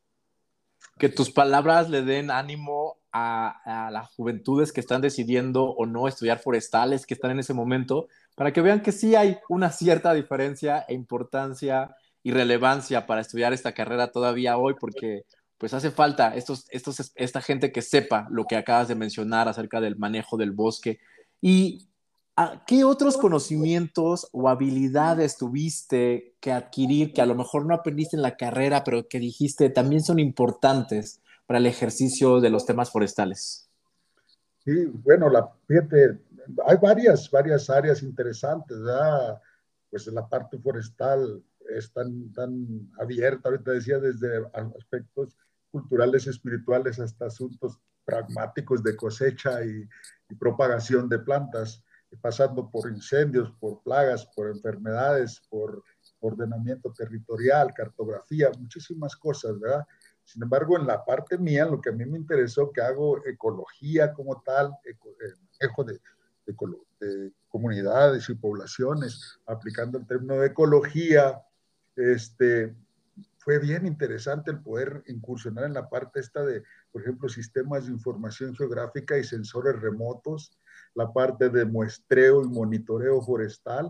Que 0.99 1.09
tus 1.09 1.31
palabras 1.31 1.89
le 1.89 2.03
den 2.03 2.29
ánimo 2.29 2.97
a, 3.11 3.89
las 3.91 4.09
juventudes 4.11 4.71
que 4.71 4.81
están 4.81 5.01
decidiendo 5.01 5.63
o 5.63 5.87
no 5.87 6.07
estudiar 6.07 6.37
forestales, 6.37 7.07
que 7.07 7.15
están 7.15 7.31
en 7.31 7.39
ese 7.39 7.55
momento, 7.55 8.07
para 8.35 8.53
que 8.53 8.61
vean 8.61 8.81
que 8.81 8.91
sí 8.91 9.15
hay 9.15 9.39
una 9.49 9.71
cierta 9.71 10.13
diferencia 10.13 10.85
e 10.87 10.93
importancia 10.93 11.95
y 12.21 12.31
relevancia 12.31 13.07
para 13.07 13.21
estudiar 13.21 13.53
esta 13.53 13.73
carrera 13.73 14.11
todavía 14.11 14.57
hoy, 14.57 14.75
porque 14.79 15.25
pues 15.57 15.73
hace 15.73 15.91
falta 15.91 16.35
estos, 16.35 16.65
estos, 16.69 17.11
esta 17.15 17.41
gente 17.41 17.71
que 17.71 17.81
sepa 17.81 18.27
lo 18.29 18.45
que 18.45 18.55
acabas 18.55 18.87
de 18.87 18.95
mencionar 18.95 19.47
acerca 19.47 19.81
del 19.81 19.97
manejo 19.97 20.37
del 20.37 20.51
bosque. 20.51 20.99
¿Y 21.41 21.87
qué 22.67 22.83
otros 22.83 23.17
conocimientos 23.17 24.29
o 24.31 24.49
habilidades 24.49 25.37
tuviste 25.37 26.35
que 26.39 26.51
adquirir 26.51 27.13
que 27.13 27.21
a 27.21 27.25
lo 27.25 27.35
mejor 27.35 27.65
no 27.65 27.73
aprendiste 27.73 28.15
en 28.15 28.21
la 28.21 28.37
carrera, 28.37 28.83
pero 28.83 29.07
que 29.07 29.19
dijiste 29.19 29.69
también 29.69 30.03
son 30.03 30.19
importantes 30.19 31.21
para 31.47 31.57
el 31.57 31.65
ejercicio 31.65 32.39
de 32.39 32.51
los 32.51 32.65
temas 32.65 32.91
forestales? 32.91 33.67
Sí, 34.63 34.85
bueno, 34.85 35.29
la, 35.29 35.49
fíjate, 35.67 36.19
hay 36.65 36.77
varias, 36.77 37.31
varias 37.31 37.69
áreas 37.69 38.03
interesantes. 38.03 38.77
Pues 39.89 40.05
la 40.07 40.27
parte 40.27 40.59
forestal 40.59 41.41
es 41.69 41.91
tan, 41.91 42.31
tan 42.33 42.91
abierta, 42.99 43.49
ahorita 43.49 43.71
decía, 43.71 43.97
desde 43.97 44.45
aspectos 44.53 45.37
culturales, 45.81 46.27
espirituales, 46.27 46.99
hasta 46.99 47.25
asuntos 47.25 47.79
pragmáticos 48.05 48.83
de 48.83 48.95
cosecha 48.95 49.63
y, 49.63 49.87
propagación 50.39 51.07
de 51.07 51.19
plantas, 51.19 51.81
pasando 52.21 52.69
por 52.69 52.91
incendios, 52.91 53.49
por 53.61 53.81
plagas, 53.81 54.25
por 54.35 54.49
enfermedades, 54.49 55.41
por 55.49 55.81
ordenamiento 56.19 56.91
territorial, 56.91 57.73
cartografía, 57.73 58.51
muchísimas 58.59 59.15
cosas, 59.15 59.57
¿verdad? 59.57 59.85
Sin 60.25 60.43
embargo, 60.43 60.77
en 60.77 60.85
la 60.85 61.05
parte 61.05 61.37
mía, 61.37 61.65
lo 61.65 61.79
que 61.79 61.89
a 61.89 61.93
mí 61.93 62.05
me 62.05 62.17
interesó, 62.17 62.71
que 62.73 62.81
hago 62.81 63.25
ecología 63.25 64.13
como 64.13 64.41
tal, 64.41 64.73
eco, 64.83 65.83
de, 65.85 66.01
de, 66.45 67.31
comunidades 67.47 68.29
y 68.29 68.35
poblaciones, 68.35 69.39
aplicando 69.45 69.97
el 69.97 70.05
término 70.05 70.35
de 70.35 70.47
ecología, 70.47 71.41
este, 71.95 72.75
fue 73.47 73.59
bien 73.59 73.87
interesante 73.87 74.51
el 74.51 74.59
poder 74.59 75.03
incursionar 75.07 75.63
en 75.63 75.73
la 75.73 75.87
parte 75.87 76.19
esta 76.19 76.43
de, 76.43 76.63
por 76.91 77.01
ejemplo, 77.01 77.29
sistemas 77.29 77.85
de 77.85 77.93
información 77.93 78.53
geográfica 78.53 79.17
y 79.17 79.23
sensores 79.23 79.79
remotos, 79.79 80.51
la 80.95 81.13
parte 81.13 81.47
de 81.49 81.63
muestreo 81.63 82.43
y 82.43 82.49
monitoreo 82.49 83.21
forestal, 83.21 83.89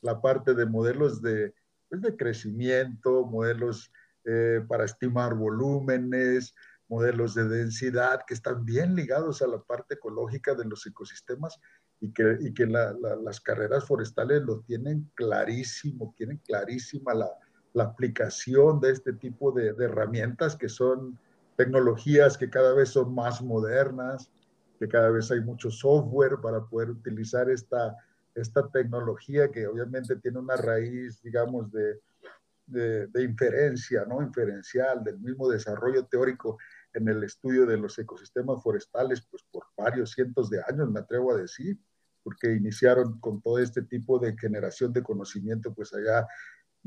la 0.00 0.20
parte 0.20 0.52
de 0.52 0.66
modelos 0.66 1.22
de, 1.22 1.54
pues, 1.88 2.02
de 2.02 2.16
crecimiento, 2.16 3.24
modelos 3.24 3.92
eh, 4.24 4.64
para 4.66 4.84
estimar 4.84 5.36
volúmenes, 5.36 6.56
modelos 6.88 7.36
de 7.36 7.48
densidad 7.48 8.22
que 8.26 8.34
están 8.34 8.64
bien 8.64 8.96
ligados 8.96 9.42
a 9.42 9.46
la 9.46 9.62
parte 9.62 9.94
ecológica 9.94 10.56
de 10.56 10.64
los 10.64 10.84
ecosistemas 10.88 11.60
y 12.00 12.12
que, 12.12 12.36
y 12.40 12.52
que 12.52 12.66
las 12.66 13.40
carreras 13.42 13.84
forestales 13.84 14.42
lo 14.42 14.58
tienen 14.62 15.08
clarísimo, 15.14 16.12
tienen 16.16 16.38
clarísima 16.38 17.14
la, 17.14 17.28
la 17.72 17.84
aplicación 17.84 18.80
de 18.80 18.90
este 18.90 19.12
tipo 19.12 19.52
de, 19.52 19.68
herramientas 19.78 20.56
que 20.56 20.68
son 20.68 21.18
tecnologías 21.56 22.38
que 22.38 22.50
cada 22.50 22.72
vez 22.74 22.90
son 22.90 23.14
más 23.14 23.42
modernas, 23.42 24.30
que 24.78 24.88
cada 24.88 25.10
vez 25.10 25.30
hay 25.30 25.40
mucho 25.40 25.70
software 25.70 26.38
para 26.40 26.64
poder 26.64 26.90
utilizar 26.90 27.50
esta, 27.50 27.96
esta 28.34 28.68
tecnología 28.68 29.50
que 29.50 29.66
obviamente 29.66 30.16
tiene 30.16 30.38
una 30.38 30.56
raíz, 30.56 31.20
digamos, 31.22 31.70
de, 31.72 32.00
de, 32.66 33.06
de, 33.08 33.24
inferencia, 33.24 34.04
¿no? 34.04 34.22
Inferencial, 34.22 35.02
del 35.02 35.18
mismo 35.18 35.48
desarrollo 35.48 36.04
teórico 36.06 36.58
en 36.94 37.08
el 37.08 37.24
estudio 37.24 37.66
de 37.66 37.76
los 37.76 37.98
ecosistemas 37.98 38.62
forestales, 38.62 39.26
pues 39.28 39.42
por 39.50 39.64
varios 39.76 40.12
cientos 40.12 40.48
de 40.50 40.62
años, 40.68 40.90
me 40.90 41.00
atrevo 41.00 41.32
a 41.32 41.36
decir, 41.36 41.78
porque 42.22 42.52
iniciaron 42.52 43.18
con 43.20 43.40
todo 43.40 43.58
este 43.58 43.82
tipo 43.82 44.18
de 44.18 44.36
generación 44.36 44.92
de 44.92 45.02
conocimiento, 45.02 45.72
pues 45.72 45.94
allá, 45.94 46.26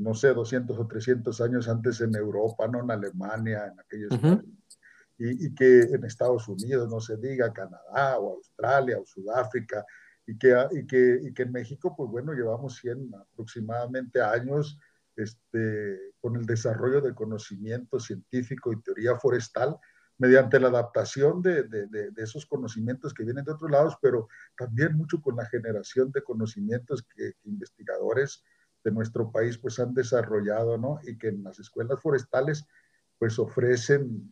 no 0.02 0.14
sé, 0.14 0.34
200 0.34 0.78
o 0.78 0.86
300 0.86 1.40
años 1.40 1.68
antes 1.68 2.00
en 2.00 2.14
Europa, 2.14 2.66
no 2.68 2.80
en 2.80 2.90
Alemania, 2.90 3.66
en 3.66 3.80
aquellos 3.80 4.12
uh 4.12 4.42
y, 5.18 5.46
y, 5.46 5.54
que 5.54 5.82
en 5.82 6.04
Estados 6.04 6.48
Unidos, 6.48 6.88
no 6.88 6.98
se 6.98 7.16
diga, 7.16 7.52
Canadá 7.52 8.18
o 8.18 8.34
Australia 8.36 8.98
o 8.98 9.06
Sudáfrica, 9.06 9.84
y 10.26 10.36
que, 10.36 10.54
y 10.72 10.86
que, 10.86 11.20
y 11.22 11.32
que 11.32 11.42
en 11.42 11.52
México, 11.52 11.94
pues 11.96 12.10
bueno, 12.10 12.32
llevamos 12.32 12.76
100 12.76 13.10
aproximadamente 13.14 14.20
años 14.20 14.78
este, 15.16 16.14
con 16.20 16.36
el 16.36 16.46
desarrollo 16.46 17.00
del 17.00 17.14
conocimiento 17.14 18.00
científico 18.00 18.72
y 18.72 18.82
teoría 18.82 19.16
forestal, 19.16 19.76
mediante 20.18 20.60
la 20.60 20.68
adaptación 20.68 21.42
de, 21.42 21.64
de, 21.64 21.86
de, 21.88 22.22
esos 22.22 22.46
conocimientos 22.46 23.12
que 23.12 23.24
vienen 23.24 23.44
de 23.44 23.52
otros 23.52 23.70
lados, 23.70 23.96
pero 24.00 24.28
también 24.56 24.96
mucho 24.96 25.20
con 25.20 25.36
la 25.36 25.46
generación 25.46 26.12
de 26.12 26.22
conocimientos 26.22 27.02
que, 27.02 27.32
que, 27.32 27.48
investigadores 27.48 28.44
de 28.84 28.90
nuestro 28.90 29.30
país 29.30 29.58
pues 29.58 29.78
han 29.78 29.94
desarrollado, 29.94 30.78
¿no? 30.78 31.00
Y 31.04 31.16
que 31.16 31.28
en 31.28 31.42
las 31.44 31.58
escuelas 31.58 32.00
forestales 32.00 32.66
pues 33.18 33.38
ofrecen 33.38 34.30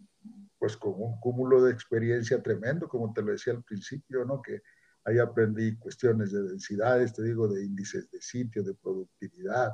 pues 0.59 0.77
con 0.77 0.95
un 0.97 1.19
cúmulo 1.21 1.63
de 1.63 1.73
experiencia 1.73 2.43
tremendo, 2.43 2.89
como 2.89 3.13
te 3.13 3.23
lo 3.23 3.33
decía 3.33 3.55
al 3.55 3.63
principio, 3.63 4.25
¿no? 4.25 4.43
Que 4.43 4.61
ahí 5.05 5.19
aprendí 5.19 5.77
cuestiones 5.77 6.33
de 6.33 6.43
densidades, 6.43 7.15
te 7.15 7.23
digo, 7.23 7.49
de 7.49 7.65
índices 7.65 8.11
de 8.11 8.21
sitio, 8.21 8.63
de 8.63 8.75
productividad, 8.75 9.73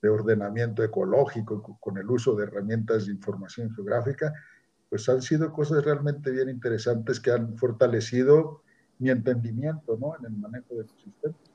de 0.00 0.08
ordenamiento 0.08 0.84
ecológico, 0.84 1.78
con 1.80 1.98
el 1.98 2.08
uso 2.08 2.36
de 2.36 2.44
herramientas 2.44 3.06
de 3.06 3.12
información 3.12 3.74
geográfica, 3.74 4.32
pues 4.88 5.08
han 5.08 5.20
sido 5.20 5.52
cosas 5.52 5.84
realmente 5.84 6.30
bien 6.30 6.48
interesantes 6.48 7.20
que 7.20 7.32
han 7.32 7.56
fortalecido 7.58 8.62
mi 8.98 9.10
entendimiento 9.10 9.96
¿no? 9.98 10.16
en 10.18 10.26
el 10.26 10.38
manejo 10.38 10.74
de 10.74 10.82
los 10.82 11.02
sistemas. 11.02 11.49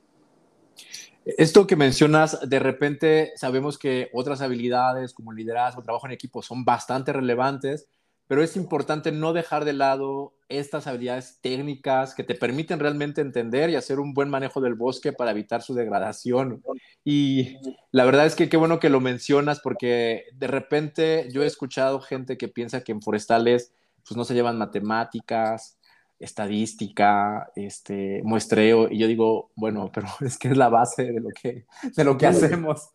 Esto 1.26 1.66
que 1.66 1.76
mencionas, 1.76 2.48
de 2.48 2.60
repente 2.60 3.34
sabemos 3.36 3.80
que 3.80 4.10
otras 4.14 4.42
habilidades 4.42 5.14
como 5.14 5.34
liderazgo, 5.34 5.82
trabajo 5.82 6.06
en 6.06 6.14
equipo 6.14 6.44
son 6.44 6.64
bastante 6.64 7.12
relevantes, 7.12 7.88
pero 8.28 8.44
es 8.44 8.56
importante 8.56 9.12
no 9.12 9.34
dejar 9.34 9.66
de 9.66 9.74
lado 9.74 10.34
estas 10.50 10.86
habilidades 10.86 11.40
técnicas 11.42 12.14
que 12.14 12.24
te 12.24 12.36
permiten 12.36 12.80
realmente 12.80 13.22
entender 13.22 13.72
y 13.72 13.76
hacer 13.76 14.00
un 14.00 14.14
buen 14.14 14.30
manejo 14.30 14.62
del 14.62 14.76
bosque 14.76 15.14
para 15.14 15.32
evitar 15.32 15.64
su 15.64 15.74
degradación. 15.74 16.64
Y 17.04 17.58
la 17.92 18.06
verdad 18.06 18.28
es 18.28 18.36
que 18.36 18.48
qué 18.48 18.58
bueno 18.58 18.80
que 18.80 18.90
lo 18.90 19.00
mencionas 19.00 19.60
porque 19.60 20.26
de 20.34 20.48
repente 20.48 21.28
yo 21.32 21.44
he 21.44 21.48
escuchado 21.48 22.00
gente 22.02 22.38
que 22.38 22.48
piensa 22.48 22.82
que 22.82 22.92
en 22.92 23.02
forestales 23.02 23.74
pues 24.08 24.16
no 24.16 24.26
se 24.26 24.36
llevan 24.36 24.60
matemáticas, 24.60 25.80
estadística, 26.26 27.52
este, 27.56 28.22
muestreo, 28.24 28.92
y 28.92 29.00
yo 29.00 29.08
digo, 29.08 29.52
bueno, 29.56 29.92
pero 29.94 30.08
es 30.22 30.38
que 30.38 30.50
es 30.50 30.58
la 30.58 30.70
base 30.70 31.04
de 31.04 31.22
lo 31.22 31.30
que, 31.30 31.66
de 31.96 32.04
lo 32.04 32.18
que 32.18 32.28
hacemos. 32.28 32.90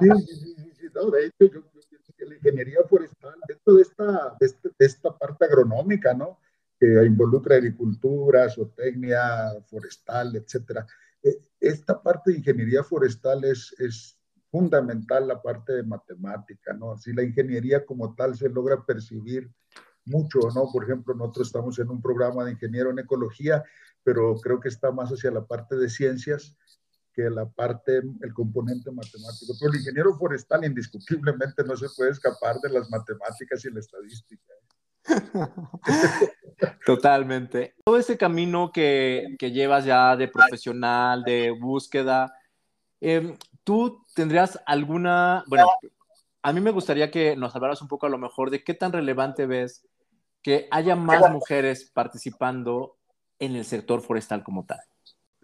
Sí, 0.00 0.08
sí, 0.26 0.72
sí, 0.78 0.86
no, 0.94 1.10
de 1.10 1.26
hecho 1.26 1.52
yo 1.52 1.62
la 2.26 2.34
ingeniería 2.36 2.78
forestal, 2.88 3.34
dentro 3.46 3.74
de 3.74 3.82
esta, 3.82 4.36
de, 4.40 4.46
este, 4.46 4.68
de 4.78 4.86
esta 4.86 5.16
parte 5.16 5.44
agronómica, 5.44 6.14
¿no? 6.14 6.38
Que 6.78 6.86
involucra 7.04 7.56
agricultura, 7.56 8.48
zootecnia, 8.48 9.60
forestal, 9.66 10.36
etcétera. 10.36 10.86
E, 11.22 11.38
esta 11.60 12.02
parte 12.02 12.30
de 12.30 12.38
ingeniería 12.38 12.82
forestal 12.82 13.44
es, 13.44 13.74
es 13.78 14.18
fundamental 14.50 15.28
la 15.28 15.40
parte 15.40 15.72
de 15.72 15.82
matemática, 15.82 16.72
¿no? 16.72 16.92
Así 16.92 17.12
la 17.12 17.22
ingeniería 17.22 17.84
como 17.84 18.14
tal 18.14 18.36
se 18.36 18.48
logra 18.48 18.84
percibir 18.84 19.50
mucho, 20.06 20.38
¿no? 20.54 20.70
Por 20.72 20.84
ejemplo, 20.84 21.14
nosotros 21.14 21.48
estamos 21.48 21.78
en 21.78 21.90
un 21.90 22.00
programa 22.00 22.44
de 22.44 22.52
ingeniero 22.52 22.90
en 22.90 22.98
ecología, 22.98 23.62
pero 24.02 24.36
creo 24.36 24.60
que 24.60 24.68
está 24.68 24.92
más 24.92 25.10
hacia 25.10 25.30
la 25.30 25.44
parte 25.44 25.76
de 25.76 25.88
ciencias 25.88 26.56
que 27.12 27.30
la 27.30 27.48
parte, 27.48 27.98
el 27.98 28.34
componente 28.34 28.90
matemático. 28.90 29.54
Pero 29.58 29.72
el 29.72 29.78
ingeniero 29.78 30.14
forestal 30.18 30.64
indiscutiblemente 30.64 31.62
no 31.64 31.76
se 31.76 31.86
puede 31.96 32.10
escapar 32.10 32.56
de 32.60 32.70
las 32.70 32.90
matemáticas 32.90 33.64
y 33.64 33.70
la 33.70 33.80
estadística. 33.80 34.52
Totalmente. 36.86 37.74
Todo 37.84 37.98
ese 37.98 38.18
camino 38.18 38.72
que, 38.72 39.36
que, 39.38 39.52
llevas 39.52 39.84
ya 39.84 40.16
de 40.16 40.28
profesional, 40.28 41.22
de 41.22 41.50
búsqueda, 41.50 42.34
eh, 43.00 43.36
¿tú 43.64 44.04
tendrías 44.14 44.58
alguna, 44.66 45.44
bueno, 45.46 45.66
a 46.42 46.52
mí 46.52 46.60
me 46.60 46.70
gustaría 46.70 47.10
que 47.10 47.36
nos 47.36 47.54
hablaras 47.54 47.82
un 47.82 47.88
poco 47.88 48.06
a 48.06 48.10
lo 48.10 48.18
mejor 48.18 48.50
de 48.50 48.64
qué 48.64 48.74
tan 48.74 48.92
relevante 48.92 49.46
ves 49.46 49.86
que 50.44 50.68
haya 50.70 50.94
más 50.94 51.28
mujeres 51.32 51.90
participando 51.92 52.96
en 53.40 53.56
el 53.56 53.64
sector 53.64 54.00
forestal 54.00 54.44
como 54.44 54.64
tal 54.64 54.80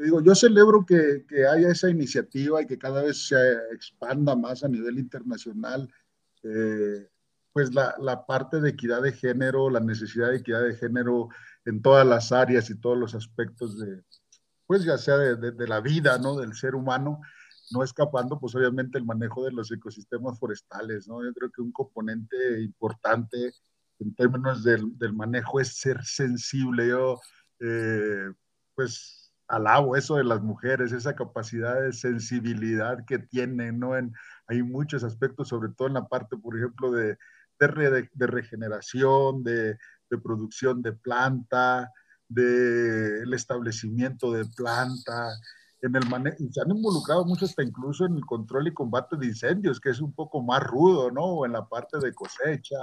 digo, 0.02 0.20
yo 0.22 0.34
celebro 0.34 0.84
que, 0.84 1.24
que, 1.28 1.46
haya 1.46 1.70
esa 1.70 1.90
iniciativa 1.90 2.62
y 2.62 2.66
que 2.66 2.78
cada 2.78 3.02
vez 3.02 3.28
se 3.28 3.36
expanda 3.72 4.34
más 4.34 4.64
a 4.64 4.68
nivel 4.68 4.98
internacional, 4.98 5.92
eh, 6.42 7.08
pues 7.52 7.74
la, 7.74 7.94
la, 7.98 8.24
parte 8.24 8.60
de 8.60 8.70
equidad 8.70 9.02
de 9.02 9.12
género, 9.12 9.68
la 9.70 9.80
necesidad 9.80 10.30
de 10.30 10.38
equidad 10.38 10.62
de 10.62 10.76
género 10.76 11.28
en 11.64 11.82
todas 11.82 12.06
las 12.06 12.32
áreas 12.32 12.70
y 12.70 12.80
todos 12.80 12.96
los 12.96 13.14
aspectos 13.14 13.78
de, 13.78 14.02
pues 14.66 14.84
ya 14.84 14.96
sea 14.96 15.16
de, 15.16 15.36
de, 15.36 15.52
de 15.52 15.68
la 15.68 15.80
vida, 15.80 16.16
¿no? 16.18 16.36
Del 16.36 16.54
ser 16.54 16.74
humano, 16.74 17.20
no 17.72 17.82
escapando, 17.82 18.38
pues 18.38 18.54
obviamente 18.54 18.98
el 18.98 19.04
manejo 19.04 19.44
de 19.44 19.52
los 19.52 19.70
ecosistemas 19.70 20.38
forestales, 20.38 21.08
¿no? 21.08 21.22
Yo 21.22 21.32
creo 21.34 21.50
que 21.50 21.60
un 21.60 21.72
componente 21.72 22.62
importante 22.62 23.52
en 24.00 24.14
términos 24.14 24.64
del, 24.64 24.98
del 24.98 25.12
manejo 25.12 25.60
es 25.60 25.76
ser 25.76 26.02
sensible. 26.04 26.88
Yo, 26.88 27.20
eh, 27.60 28.32
pues 28.74 29.32
alabo 29.48 29.96
eso 29.96 30.16
de 30.16 30.24
las 30.24 30.40
mujeres, 30.42 30.92
esa 30.92 31.14
capacidad 31.14 31.80
de 31.80 31.92
sensibilidad 31.92 33.04
que 33.04 33.18
tienen, 33.18 33.78
¿no? 33.78 33.96
En, 33.96 34.12
hay 34.46 34.62
muchos 34.62 35.04
aspectos, 35.04 35.48
sobre 35.48 35.70
todo 35.70 35.88
en 35.88 35.94
la 35.94 36.06
parte, 36.06 36.36
por 36.36 36.56
ejemplo, 36.56 36.90
de, 36.92 37.18
de, 37.58 37.66
re, 37.66 38.10
de 38.12 38.26
regeneración, 38.26 39.42
de, 39.42 39.76
de, 40.08 40.18
producción 40.18 40.82
de 40.82 40.92
planta, 40.92 41.90
del 42.28 43.28
de 43.28 43.36
establecimiento 43.36 44.32
de 44.32 44.44
planta, 44.56 45.30
en 45.82 45.96
el 45.96 46.02
se 46.52 46.60
han 46.60 46.70
involucrado 46.70 47.24
mucho 47.24 47.46
hasta 47.46 47.62
incluso 47.62 48.04
en 48.04 48.14
el 48.14 48.24
control 48.26 48.68
y 48.68 48.74
combate 48.74 49.16
de 49.16 49.26
incendios, 49.26 49.80
que 49.80 49.90
es 49.90 50.00
un 50.00 50.12
poco 50.12 50.42
más 50.42 50.62
rudo, 50.62 51.10
¿no? 51.10 51.22
O 51.22 51.46
en 51.46 51.52
la 51.52 51.66
parte 51.66 51.98
de 51.98 52.12
cosecha 52.12 52.76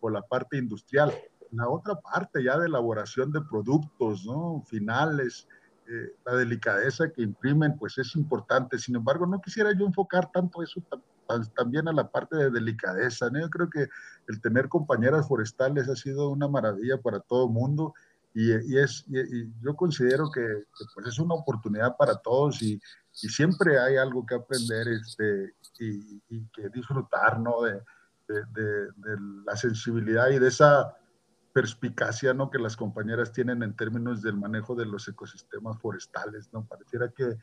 o 0.00 0.10
la 0.10 0.22
parte 0.22 0.56
industrial. 0.56 1.12
La 1.50 1.68
otra 1.68 1.94
parte 1.96 2.42
ya 2.42 2.58
de 2.58 2.66
elaboración 2.66 3.32
de 3.32 3.40
productos, 3.40 4.24
¿no? 4.24 4.62
Finales, 4.66 5.48
eh, 5.90 6.14
la 6.26 6.34
delicadeza 6.34 7.10
que 7.10 7.22
imprimen, 7.22 7.76
pues 7.78 7.96
es 7.96 8.14
importante. 8.14 8.78
Sin 8.78 8.96
embargo, 8.96 9.26
no 9.26 9.40
quisiera 9.40 9.72
yo 9.72 9.86
enfocar 9.86 10.30
tanto 10.30 10.62
eso 10.62 10.82
también 11.54 11.88
a 11.88 11.92
la 11.92 12.10
parte 12.10 12.36
de 12.36 12.50
delicadeza. 12.50 13.30
¿no? 13.30 13.40
Yo 13.40 13.48
creo 13.48 13.70
que 13.70 13.88
el 14.28 14.40
tener 14.40 14.68
compañeras 14.68 15.26
forestales 15.26 15.88
ha 15.88 15.96
sido 15.96 16.28
una 16.28 16.48
maravilla 16.48 17.00
para 17.00 17.20
todo 17.20 17.46
el 17.46 17.52
mundo 17.52 17.94
y, 18.34 18.50
y 18.70 18.78
es, 18.78 19.04
y, 19.08 19.50
yo 19.62 19.74
considero 19.74 20.30
que, 20.30 20.42
que, 20.42 20.84
pues 20.94 21.06
es 21.06 21.18
una 21.18 21.34
oportunidad 21.34 21.96
para 21.96 22.16
todos 22.16 22.60
y, 22.62 22.80
y 23.22 23.28
siempre 23.28 23.78
hay 23.78 23.96
algo 23.96 24.24
que 24.26 24.34
aprender 24.34 24.88
este, 24.88 25.54
y, 25.80 26.20
que 26.52 26.68
disfrutar 26.68 27.40
¿no? 27.40 27.62
de, 27.62 27.80
de, 28.28 28.44
de, 28.52 28.86
de 28.96 29.16
la 29.44 29.56
sensibilidad 29.56 30.28
y 30.30 30.38
de 30.38 30.48
esa 30.48 30.94
perspicacia 31.52 32.34
¿no? 32.34 32.50
que 32.50 32.58
las 32.58 32.76
compañeras 32.76 33.32
tienen 33.32 33.62
en 33.62 33.74
términos 33.74 34.22
del 34.22 34.36
manejo 34.36 34.74
de 34.74 34.86
los 34.86 35.08
ecosistemas 35.08 35.76
forestales, 35.80 36.48
¿no? 36.52 36.64
Pareciera 36.66 37.08
que, 37.08 37.36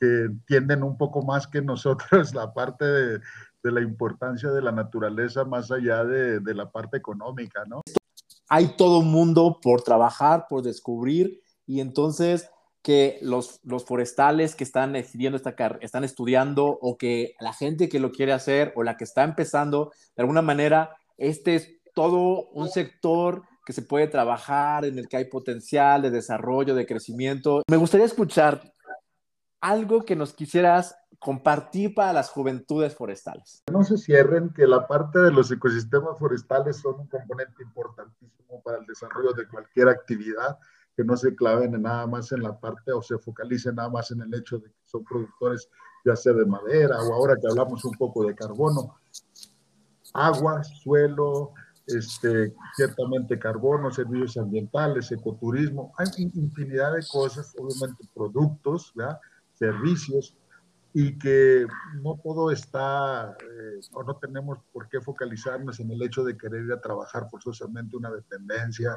que 0.00 0.22
entienden 0.22 0.82
un 0.82 0.96
poco 0.96 1.22
más 1.22 1.46
que 1.46 1.60
nosotros 1.60 2.34
la 2.34 2.54
parte 2.54 2.84
de, 2.84 3.20
de, 3.62 3.72
la 3.72 3.82
importancia 3.82 4.50
de 4.50 4.62
la 4.62 4.72
naturaleza 4.72 5.44
más 5.44 5.70
allá 5.70 6.04
de, 6.04 6.40
de 6.40 6.54
la 6.54 6.70
parte 6.70 6.96
económica, 6.96 7.64
¿no? 7.66 7.82
Hay 8.48 8.76
todo 8.76 9.00
un 9.00 9.10
mundo 9.10 9.58
por 9.60 9.82
trabajar, 9.82 10.46
por 10.48 10.62
descubrir, 10.62 11.42
y 11.66 11.80
entonces 11.80 12.48
que 12.82 13.18
los, 13.22 13.60
los 13.64 13.84
forestales 13.84 14.54
que 14.54 14.64
están 14.64 14.92
decidiendo 14.92 15.36
esta 15.36 15.54
están 15.80 16.04
estudiando 16.04 16.66
o 16.66 16.96
que 16.96 17.34
la 17.40 17.52
gente 17.52 17.88
que 17.88 18.00
lo 18.00 18.10
quiere 18.10 18.32
hacer 18.32 18.72
o 18.76 18.82
la 18.82 18.96
que 18.96 19.04
está 19.04 19.24
empezando, 19.24 19.92
de 20.16 20.22
alguna 20.22 20.42
manera, 20.42 20.96
este 21.16 21.56
es 21.56 21.68
todo 21.94 22.48
un 22.50 22.68
sector 22.68 23.42
que 23.66 23.72
se 23.72 23.82
puede 23.82 24.06
trabajar, 24.06 24.84
en 24.84 24.98
el 24.98 25.08
que 25.08 25.18
hay 25.18 25.24
potencial 25.26 26.00
de 26.00 26.10
desarrollo, 26.10 26.74
de 26.74 26.86
crecimiento. 26.86 27.62
Me 27.68 27.76
gustaría 27.76 28.06
escuchar 28.06 28.72
algo 29.60 30.04
que 30.04 30.16
nos 30.16 30.32
quisieras 30.32 30.96
compartir 31.18 31.94
para 31.94 32.12
las 32.12 32.30
juventudes 32.30 32.94
forestales. 32.94 33.62
No 33.70 33.82
se 33.82 33.98
cierren 33.98 34.50
que 34.54 34.66
la 34.66 34.86
parte 34.86 35.18
de 35.18 35.32
los 35.32 35.50
ecosistemas 35.50 36.18
forestales 36.18 36.76
son 36.76 37.00
un 37.00 37.08
componente 37.08 37.62
importantísimo 37.62 38.62
para 38.62 38.78
el 38.78 38.86
desarrollo 38.86 39.32
de 39.32 39.48
cualquier 39.48 39.88
actividad, 39.88 40.58
que 40.98 41.04
no 41.04 41.16
se 41.16 41.36
claven 41.36 41.80
nada 41.80 42.08
más 42.08 42.32
en 42.32 42.42
la 42.42 42.58
parte 42.58 42.90
o 42.90 43.00
se 43.00 43.16
focalicen 43.18 43.76
nada 43.76 43.88
más 43.88 44.10
en 44.10 44.20
el 44.20 44.34
hecho 44.34 44.58
de 44.58 44.64
que 44.64 44.74
son 44.84 45.04
productores 45.04 45.68
ya 46.04 46.16
sea 46.16 46.32
de 46.32 46.44
madera 46.44 47.00
o 47.00 47.14
ahora 47.14 47.36
que 47.40 47.46
hablamos 47.48 47.84
un 47.84 47.92
poco 47.92 48.26
de 48.26 48.34
carbono, 48.34 48.96
agua, 50.12 50.64
suelo, 50.64 51.52
este, 51.86 52.52
ciertamente 52.74 53.38
carbono, 53.38 53.92
servicios 53.92 54.38
ambientales, 54.38 55.12
ecoturismo, 55.12 55.92
hay 55.98 56.08
infinidad 56.34 56.94
de 56.94 57.06
cosas, 57.06 57.54
obviamente 57.56 58.08
productos, 58.12 58.92
servicios, 59.54 60.36
y 60.94 61.16
que 61.16 61.64
no 62.02 62.18
todo 62.24 62.50
está, 62.50 63.36
eh, 63.40 63.80
o 63.92 64.02
no 64.02 64.16
tenemos 64.16 64.58
por 64.72 64.88
qué 64.88 65.00
focalizarnos 65.00 65.78
en 65.78 65.92
el 65.92 66.02
hecho 66.02 66.24
de 66.24 66.36
querer 66.36 66.64
ir 66.64 66.72
a 66.72 66.80
trabajar 66.80 67.28
forzosamente 67.30 67.96
una 67.96 68.10
dependencia. 68.10 68.96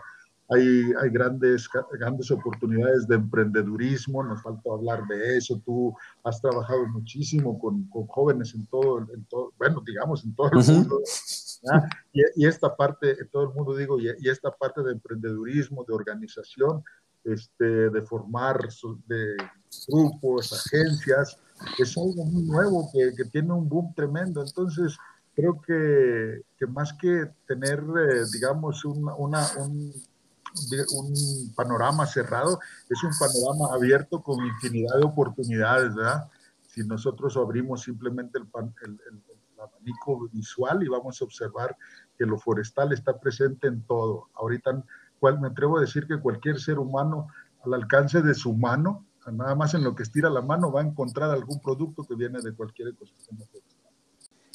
Hay, 0.53 0.91
hay 1.01 1.09
grandes, 1.09 1.69
grandes 1.97 2.29
oportunidades 2.29 3.07
de 3.07 3.15
emprendedurismo, 3.15 4.23
nos 4.23 4.41
falta 4.41 4.69
hablar 4.71 5.05
de 5.07 5.37
eso. 5.37 5.61
Tú 5.65 5.95
has 6.23 6.41
trabajado 6.41 6.85
muchísimo 6.87 7.57
con, 7.57 7.87
con 7.89 8.05
jóvenes 8.07 8.53
en 8.53 8.65
todo, 8.67 8.99
en 9.13 9.23
todo, 9.25 9.53
bueno, 9.57 9.81
digamos, 9.85 10.25
en 10.25 10.35
todo 10.35 10.49
el 10.51 10.65
mundo. 10.67 11.01
Y, 12.13 12.45
esta 12.45 12.75
parte, 12.75 13.15
todo 13.31 13.43
el 13.43 13.55
mundo 13.55 13.75
digo, 13.75 13.99
y, 13.99 14.09
esta 14.29 14.51
parte 14.51 14.81
de 14.83 14.91
emprendedurismo, 14.91 15.85
de 15.85 15.93
organización, 15.93 16.83
este, 17.23 17.89
de 17.89 18.01
formar 18.01 18.59
de 19.07 19.37
grupos, 19.87 20.51
agencias, 20.53 21.37
es 21.79 21.97
algo 21.97 22.25
muy 22.25 22.43
nuevo 22.43 22.89
que, 22.91 23.13
que 23.15 23.29
tiene 23.29 23.53
un 23.53 23.69
boom 23.69 23.93
tremendo. 23.93 24.43
Entonces, 24.43 24.97
creo 25.35 25.61
que, 25.61 26.41
que 26.57 26.67
más 26.67 26.93
que 26.93 27.27
tener, 27.47 27.79
eh, 27.79 28.23
digamos, 28.33 28.83
una, 28.85 29.15
un, 29.15 29.93
un 30.93 31.53
panorama 31.55 32.05
cerrado, 32.05 32.59
es 32.89 33.03
un 33.03 33.11
panorama 33.17 33.75
abierto 33.75 34.21
con 34.21 34.45
infinidad 34.45 34.97
de 34.97 35.05
oportunidades, 35.05 35.95
¿verdad? 35.95 36.29
Si 36.67 36.81
nosotros 36.81 37.35
abrimos 37.37 37.81
simplemente 37.81 38.39
el, 38.39 38.47
el, 38.83 38.99
el, 39.11 39.21
abanico 39.61 40.27
visual 40.31 40.81
y 40.81 40.87
vamos 40.87 41.21
a 41.21 41.25
observar 41.25 41.77
que 42.17 42.25
lo 42.25 42.39
forestal 42.39 42.93
está 42.93 43.19
presente 43.19 43.67
en 43.67 43.83
todo. 43.83 44.29
Ahorita 44.33 44.83
cual, 45.21 45.39
me 45.39 45.49
atrevo 45.49 45.77
a 45.77 45.81
decir 45.81 46.07
que 46.07 46.19
cualquier 46.19 46.59
ser 46.59 46.79
humano 46.79 47.27
al 47.63 47.75
alcance 47.75 48.21
de 48.23 48.33
su 48.33 48.53
mano, 48.53 49.05
nada 49.31 49.53
más 49.53 49.75
en 49.75 49.83
lo 49.83 49.95
que 49.95 50.03
estira 50.03 50.29
la 50.31 50.41
mano, 50.41 50.71
va 50.71 50.81
a 50.81 50.83
encontrar 50.83 51.29
algún 51.29 51.61
producto 51.61 52.03
que 52.03 52.15
viene 52.15 52.41
de 52.41 52.53
cualquier 52.55 52.89
ecosistema 52.89 53.45
forestal. 53.45 53.91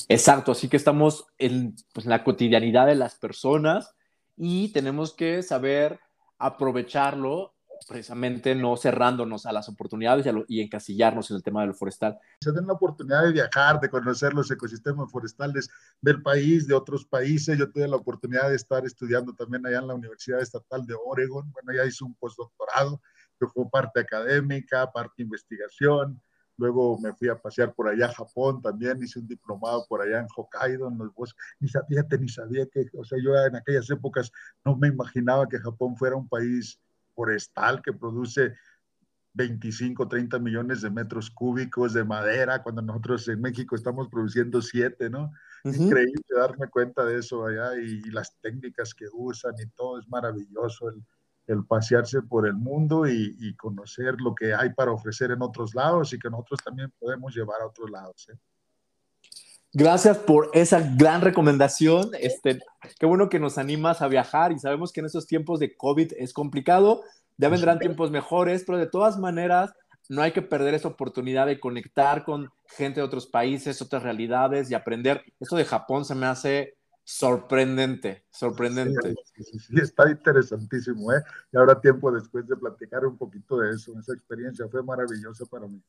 Exacto, 0.09 0.53
así 0.53 0.69
que 0.69 0.77
estamos 0.77 1.27
en 1.39 1.77
pues, 1.93 2.05
la 2.07 2.25
cotidianidad 2.25 2.87
de 2.87 2.97
las 2.97 3.15
personas 3.15 3.96
y 4.37 4.73
tenemos 4.73 5.15
que 5.15 5.43
saber 5.43 6.01
aprovecharlo 6.39 7.57
precisamente 7.87 8.55
no 8.55 8.77
cerrándonos 8.77 9.47
a 9.47 9.53
las 9.53 9.69
oportunidades 9.69 10.27
y, 10.49 10.61
encasillarnos 10.61 11.31
en 11.31 11.37
el 11.37 11.43
tema 11.43 11.63
del 11.63 11.75
forestal. 11.75 12.19
Se 12.41 12.53
den 12.53 12.67
la 12.67 12.73
oportunidad 12.73 13.25
de 13.25 13.33
viajar, 13.33 13.81
de 13.81 13.91
conocer 13.91 14.33
los 14.33 14.51
ecosistemas 14.51 15.11
forestales 15.11 15.69
del 16.01 16.23
país, 16.23 16.67
de 16.67 16.75
otros 16.75 17.05
países. 17.05 17.59
Yo 17.59 17.71
tuve 17.71 17.87
la 17.89 17.97
oportunidad 17.97 18.49
de 18.49 18.57
estar 18.57 18.85
estudiando 18.85 19.35
también 19.35 19.67
allá 19.67 19.79
en 19.79 19.89
la 19.89 19.95
Universidad 19.95 20.41
Estatal 20.41 20.87
de 20.87 20.95
Oregon. 21.05 21.51
Bueno, 21.53 21.73
ya 21.79 21.87
hice 21.87 22.05
un 22.05 22.15
postdoctorado 22.15 23.01
que 23.39 23.47
fue 23.47 23.69
parte 23.71 24.01
académica, 24.01 24.91
parte 24.91 25.23
investigación. 25.23 26.21
Luego 26.59 26.99
me 26.99 27.13
fui 27.13 27.29
a 27.29 27.41
pasear 27.41 27.75
por 27.75 27.89
allá 27.89 28.07
a 28.07 28.15
Japón 28.15 28.63
también, 28.63 29.03
hice 29.03 29.19
un 29.19 29.27
diplomado 29.27 29.87
por 29.89 30.01
allá 30.01 30.21
en 30.21 30.27
Hokkaido, 30.35 30.89
en 30.89 30.99
los 30.99 31.15
bosques. 31.15 31.45
Ni 31.61 31.69
sabía, 31.69 32.05
ni 32.19 32.29
sabía 32.29 32.67
que, 32.67 32.87
o 32.95 33.05
sea, 33.05 33.19
yo 33.23 33.37
en 33.37 33.57
aquellas 33.57 33.91
épocas 33.91 34.33
no 34.65 34.77
me 34.77 34.89
imaginaba 34.89 35.49
que 35.49 35.59
Japón 35.59 35.97
fuera 35.97 36.17
un 36.17 36.29
país 36.29 36.81
forestal 37.15 37.83
que 37.83 37.93
produce 37.93 38.55
25, 39.37 40.09
30 40.09 40.39
millones 40.39 40.81
de 40.81 40.91
metros 40.91 41.31
cúbicos 41.31 41.93
de 41.93 42.05
madera, 42.05 42.63
cuando 42.63 42.81
nosotros 42.81 43.29
en 43.29 43.43
México 43.43 43.77
estamos 43.77 44.09
produciendo 44.09 44.63
7, 44.63 45.11
¿no? 45.11 45.31
Increíble 45.65 46.23
darme 46.35 46.69
cuenta 46.69 47.05
de 47.05 47.19
eso 47.19 47.45
allá 47.45 47.77
y, 47.77 48.01
las 48.11 48.35
técnicas 48.41 48.95
que 48.95 49.05
usan 49.13 49.55
y 49.63 49.67
todo, 49.71 49.99
es 49.99 50.09
maravilloso 50.09 50.89
el, 50.89 51.05
el 51.47 51.65
pasearse 51.65 52.23
por 52.23 52.47
el 52.47 52.55
mundo 52.55 53.07
y, 53.07 53.37
y, 53.39 53.55
conocer 53.55 54.17
lo 54.21 54.35
que 54.35 54.55
hay 54.55 54.73
para 54.73 54.93
ofrecer 54.93 55.31
en 55.31 55.43
otros 55.43 55.75
lados 55.75 56.13
y 56.13 56.19
que 56.19 56.29
nosotros 56.29 56.61
también 56.65 56.93
podemos 56.99 57.35
llevar 57.35 57.61
a 57.61 57.67
otros 57.67 57.91
lados. 57.91 58.29
¿eh? 58.33 58.37
Gracias 59.73 60.17
por 60.17 60.51
esa 60.55 60.81
gran 60.97 61.21
recomendación. 61.21 62.11
Este, 62.19 62.61
qué 62.99 63.07
bueno 63.07 63.29
que 63.29 63.39
nos 63.39 63.59
animas 63.59 64.01
a 64.01 64.09
viajar 64.09 64.53
y 64.53 64.59
sabemos 64.59 64.91
que 64.91 65.01
en 65.01 65.07
estos 65.07 65.27
tiempos 65.27 65.61
de 65.61 65.77
COVID 65.77 66.13
es 66.17 66.33
complicado. 66.33 67.03
Ya 67.37 67.51
vendrán 67.51 67.79
tiempos 67.79 68.11
mejores, 68.11 68.65
pero 68.65 68.79
de 68.79 68.87
todas 68.87 69.19
maneras 69.19 69.75
no 70.09 70.23
hay 70.23 70.33
que 70.33 70.41
perder 70.41 70.75
esa 70.75 70.89
oportunidad 70.89 71.47
de 71.47 71.61
conectar 71.61 72.25
con 72.25 72.51
gente 72.67 73.01
de 73.01 73.07
otros 73.07 73.27
países, 73.27 73.83
otras 73.83 74.03
realidades 74.03 74.71
y 74.71 74.75
aprender. 74.75 75.23
Esto 75.41 75.57
de 75.57 75.65
Japón 75.65 76.05
se 76.05 76.15
me 76.15 76.27
hace 76.27 76.77
sorprendente, 77.07 78.25
sorprendente. 78.31 79.15
Sí, 79.37 79.59
sí, 79.61 79.75
está 79.81 80.11
interesantísimo, 80.11 81.13
¿eh? 81.13 81.23
Y 81.53 81.57
ahora 81.57 81.81
tiempo 81.81 82.11
después 82.11 82.49
de 82.49 82.57
platicar 82.57 83.07
un 83.07 83.17
poquito 83.17 83.59
de 83.59 83.71
eso, 83.71 83.97
esa 83.97 84.13
experiencia 84.13 84.67
fue 84.69 84.83
maravillosa 84.83 85.47
para 85.47 85.69
mí. 85.69 85.81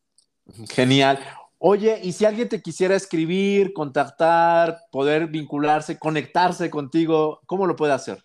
Genial. 0.69 1.17
Oye, 1.58 1.99
y 2.03 2.12
si 2.12 2.23
alguien 2.23 2.47
te 2.47 2.62
quisiera 2.62 2.95
escribir, 2.95 3.73
contactar, 3.73 4.77
poder 4.91 5.25
vincularse, 5.25 5.97
conectarse 5.97 6.69
contigo, 6.69 7.41
¿cómo 7.47 7.65
lo 7.65 7.75
puede 7.75 7.93
hacer? 7.93 8.23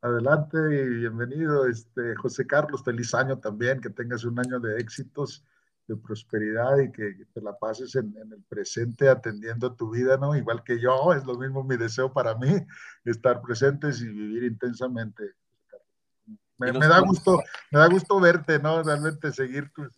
Adelante 0.00 0.56
y 0.70 1.00
bienvenido, 1.00 1.66
este, 1.66 2.14
José 2.16 2.46
Carlos. 2.46 2.82
Feliz 2.82 3.12
año 3.14 3.38
también, 3.38 3.80
que 3.80 3.90
tengas 3.90 4.24
un 4.24 4.38
año 4.38 4.58
de 4.60 4.78
éxitos, 4.78 5.44
de 5.86 5.96
prosperidad 5.96 6.78
y 6.78 6.90
que 6.90 7.26
te 7.32 7.40
la 7.40 7.56
pases 7.56 7.94
en, 7.94 8.14
en 8.20 8.32
el 8.32 8.42
presente 8.48 9.08
atendiendo 9.08 9.74
tu 9.74 9.90
vida, 9.90 10.16
¿no? 10.16 10.34
Igual 10.34 10.62
que 10.64 10.80
yo, 10.80 11.12
es 11.12 11.24
lo 11.24 11.36
mismo 11.36 11.62
mi 11.62 11.76
deseo 11.76 12.12
para 12.12 12.34
mí, 12.34 12.54
estar 13.04 13.40
presentes 13.40 14.00
y 14.00 14.08
vivir 14.08 14.44
intensamente 14.44 15.34
me, 16.58 16.72
da 16.72 17.00
gusto, 17.00 17.42
me 17.70 17.78
da 17.78 17.88
gusto 17.88 18.20
verte, 18.20 18.58
¿no? 18.58 18.82
Realmente 18.82 19.32
seguir 19.32 19.70
tus, 19.72 19.88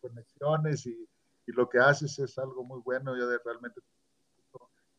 conexiones 0.00 0.86
y, 0.86 1.08
y, 1.46 1.52
lo 1.52 1.68
que 1.68 1.78
haces 1.78 2.18
es 2.18 2.38
algo 2.38 2.62
muy 2.62 2.80
bueno. 2.82 3.16
Yo 3.16 3.26
de, 3.26 3.38
realmente 3.44 3.80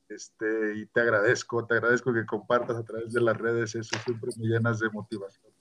este, 0.10 0.78
y 0.78 0.86
te 0.88 1.02
agradezco, 1.02 1.66
te 1.66 1.76
agradezco 1.76 2.14
que 2.14 2.26
compartas 2.26 2.78
a 2.78 2.84
través 2.84 3.14
de 3.14 3.22
las 3.22 3.38
redes, 3.38 3.76
eso 3.76 3.98
siempre 4.04 4.32
me 4.38 4.48
llenas 4.48 4.80
de 4.80 4.90
motivación. 4.90 5.52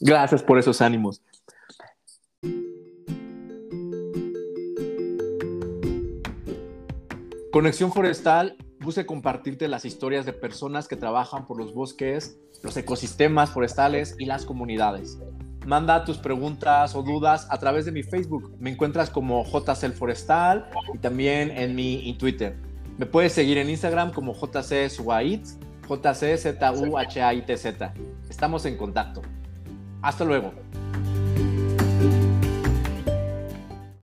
Gracias 0.00 0.42
por 0.42 0.58
esos 0.58 0.80
ánimos. 0.80 1.22
Conexión 7.56 7.90
Forestal 7.90 8.54
busca 8.80 9.06
compartirte 9.06 9.66
las 9.66 9.86
historias 9.86 10.26
de 10.26 10.34
personas 10.34 10.88
que 10.88 10.94
trabajan 10.94 11.46
por 11.46 11.56
los 11.56 11.72
bosques 11.72 12.38
los 12.62 12.76
ecosistemas 12.76 13.48
forestales 13.48 14.14
y 14.18 14.26
las 14.26 14.44
comunidades. 14.44 15.18
Manda 15.64 16.04
tus 16.04 16.18
preguntas 16.18 16.94
o 16.94 17.02
dudas 17.02 17.46
a 17.48 17.56
través 17.56 17.86
de 17.86 17.92
mi 17.92 18.02
Facebook. 18.02 18.54
Me 18.60 18.68
encuentras 18.68 19.08
como 19.08 19.42
JC 19.42 19.90
Forestal 19.94 20.68
y 20.92 20.98
también 20.98 21.50
en 21.50 21.74
mi 21.74 22.14
Twitter. 22.18 22.58
Me 22.98 23.06
puedes 23.06 23.32
seguir 23.32 23.56
en 23.56 23.70
Instagram 23.70 24.12
como 24.12 24.34
JC 24.34 24.90
JC 24.90 26.36
Z 26.36 26.72
U 26.72 26.98
H 26.98 27.22
A 27.22 27.32
I 27.32 27.40
T 27.40 27.56
Z. 27.56 27.94
Estamos 28.28 28.66
en 28.66 28.76
contacto. 28.76 29.22
Hasta 30.02 30.26
luego. 30.26 30.52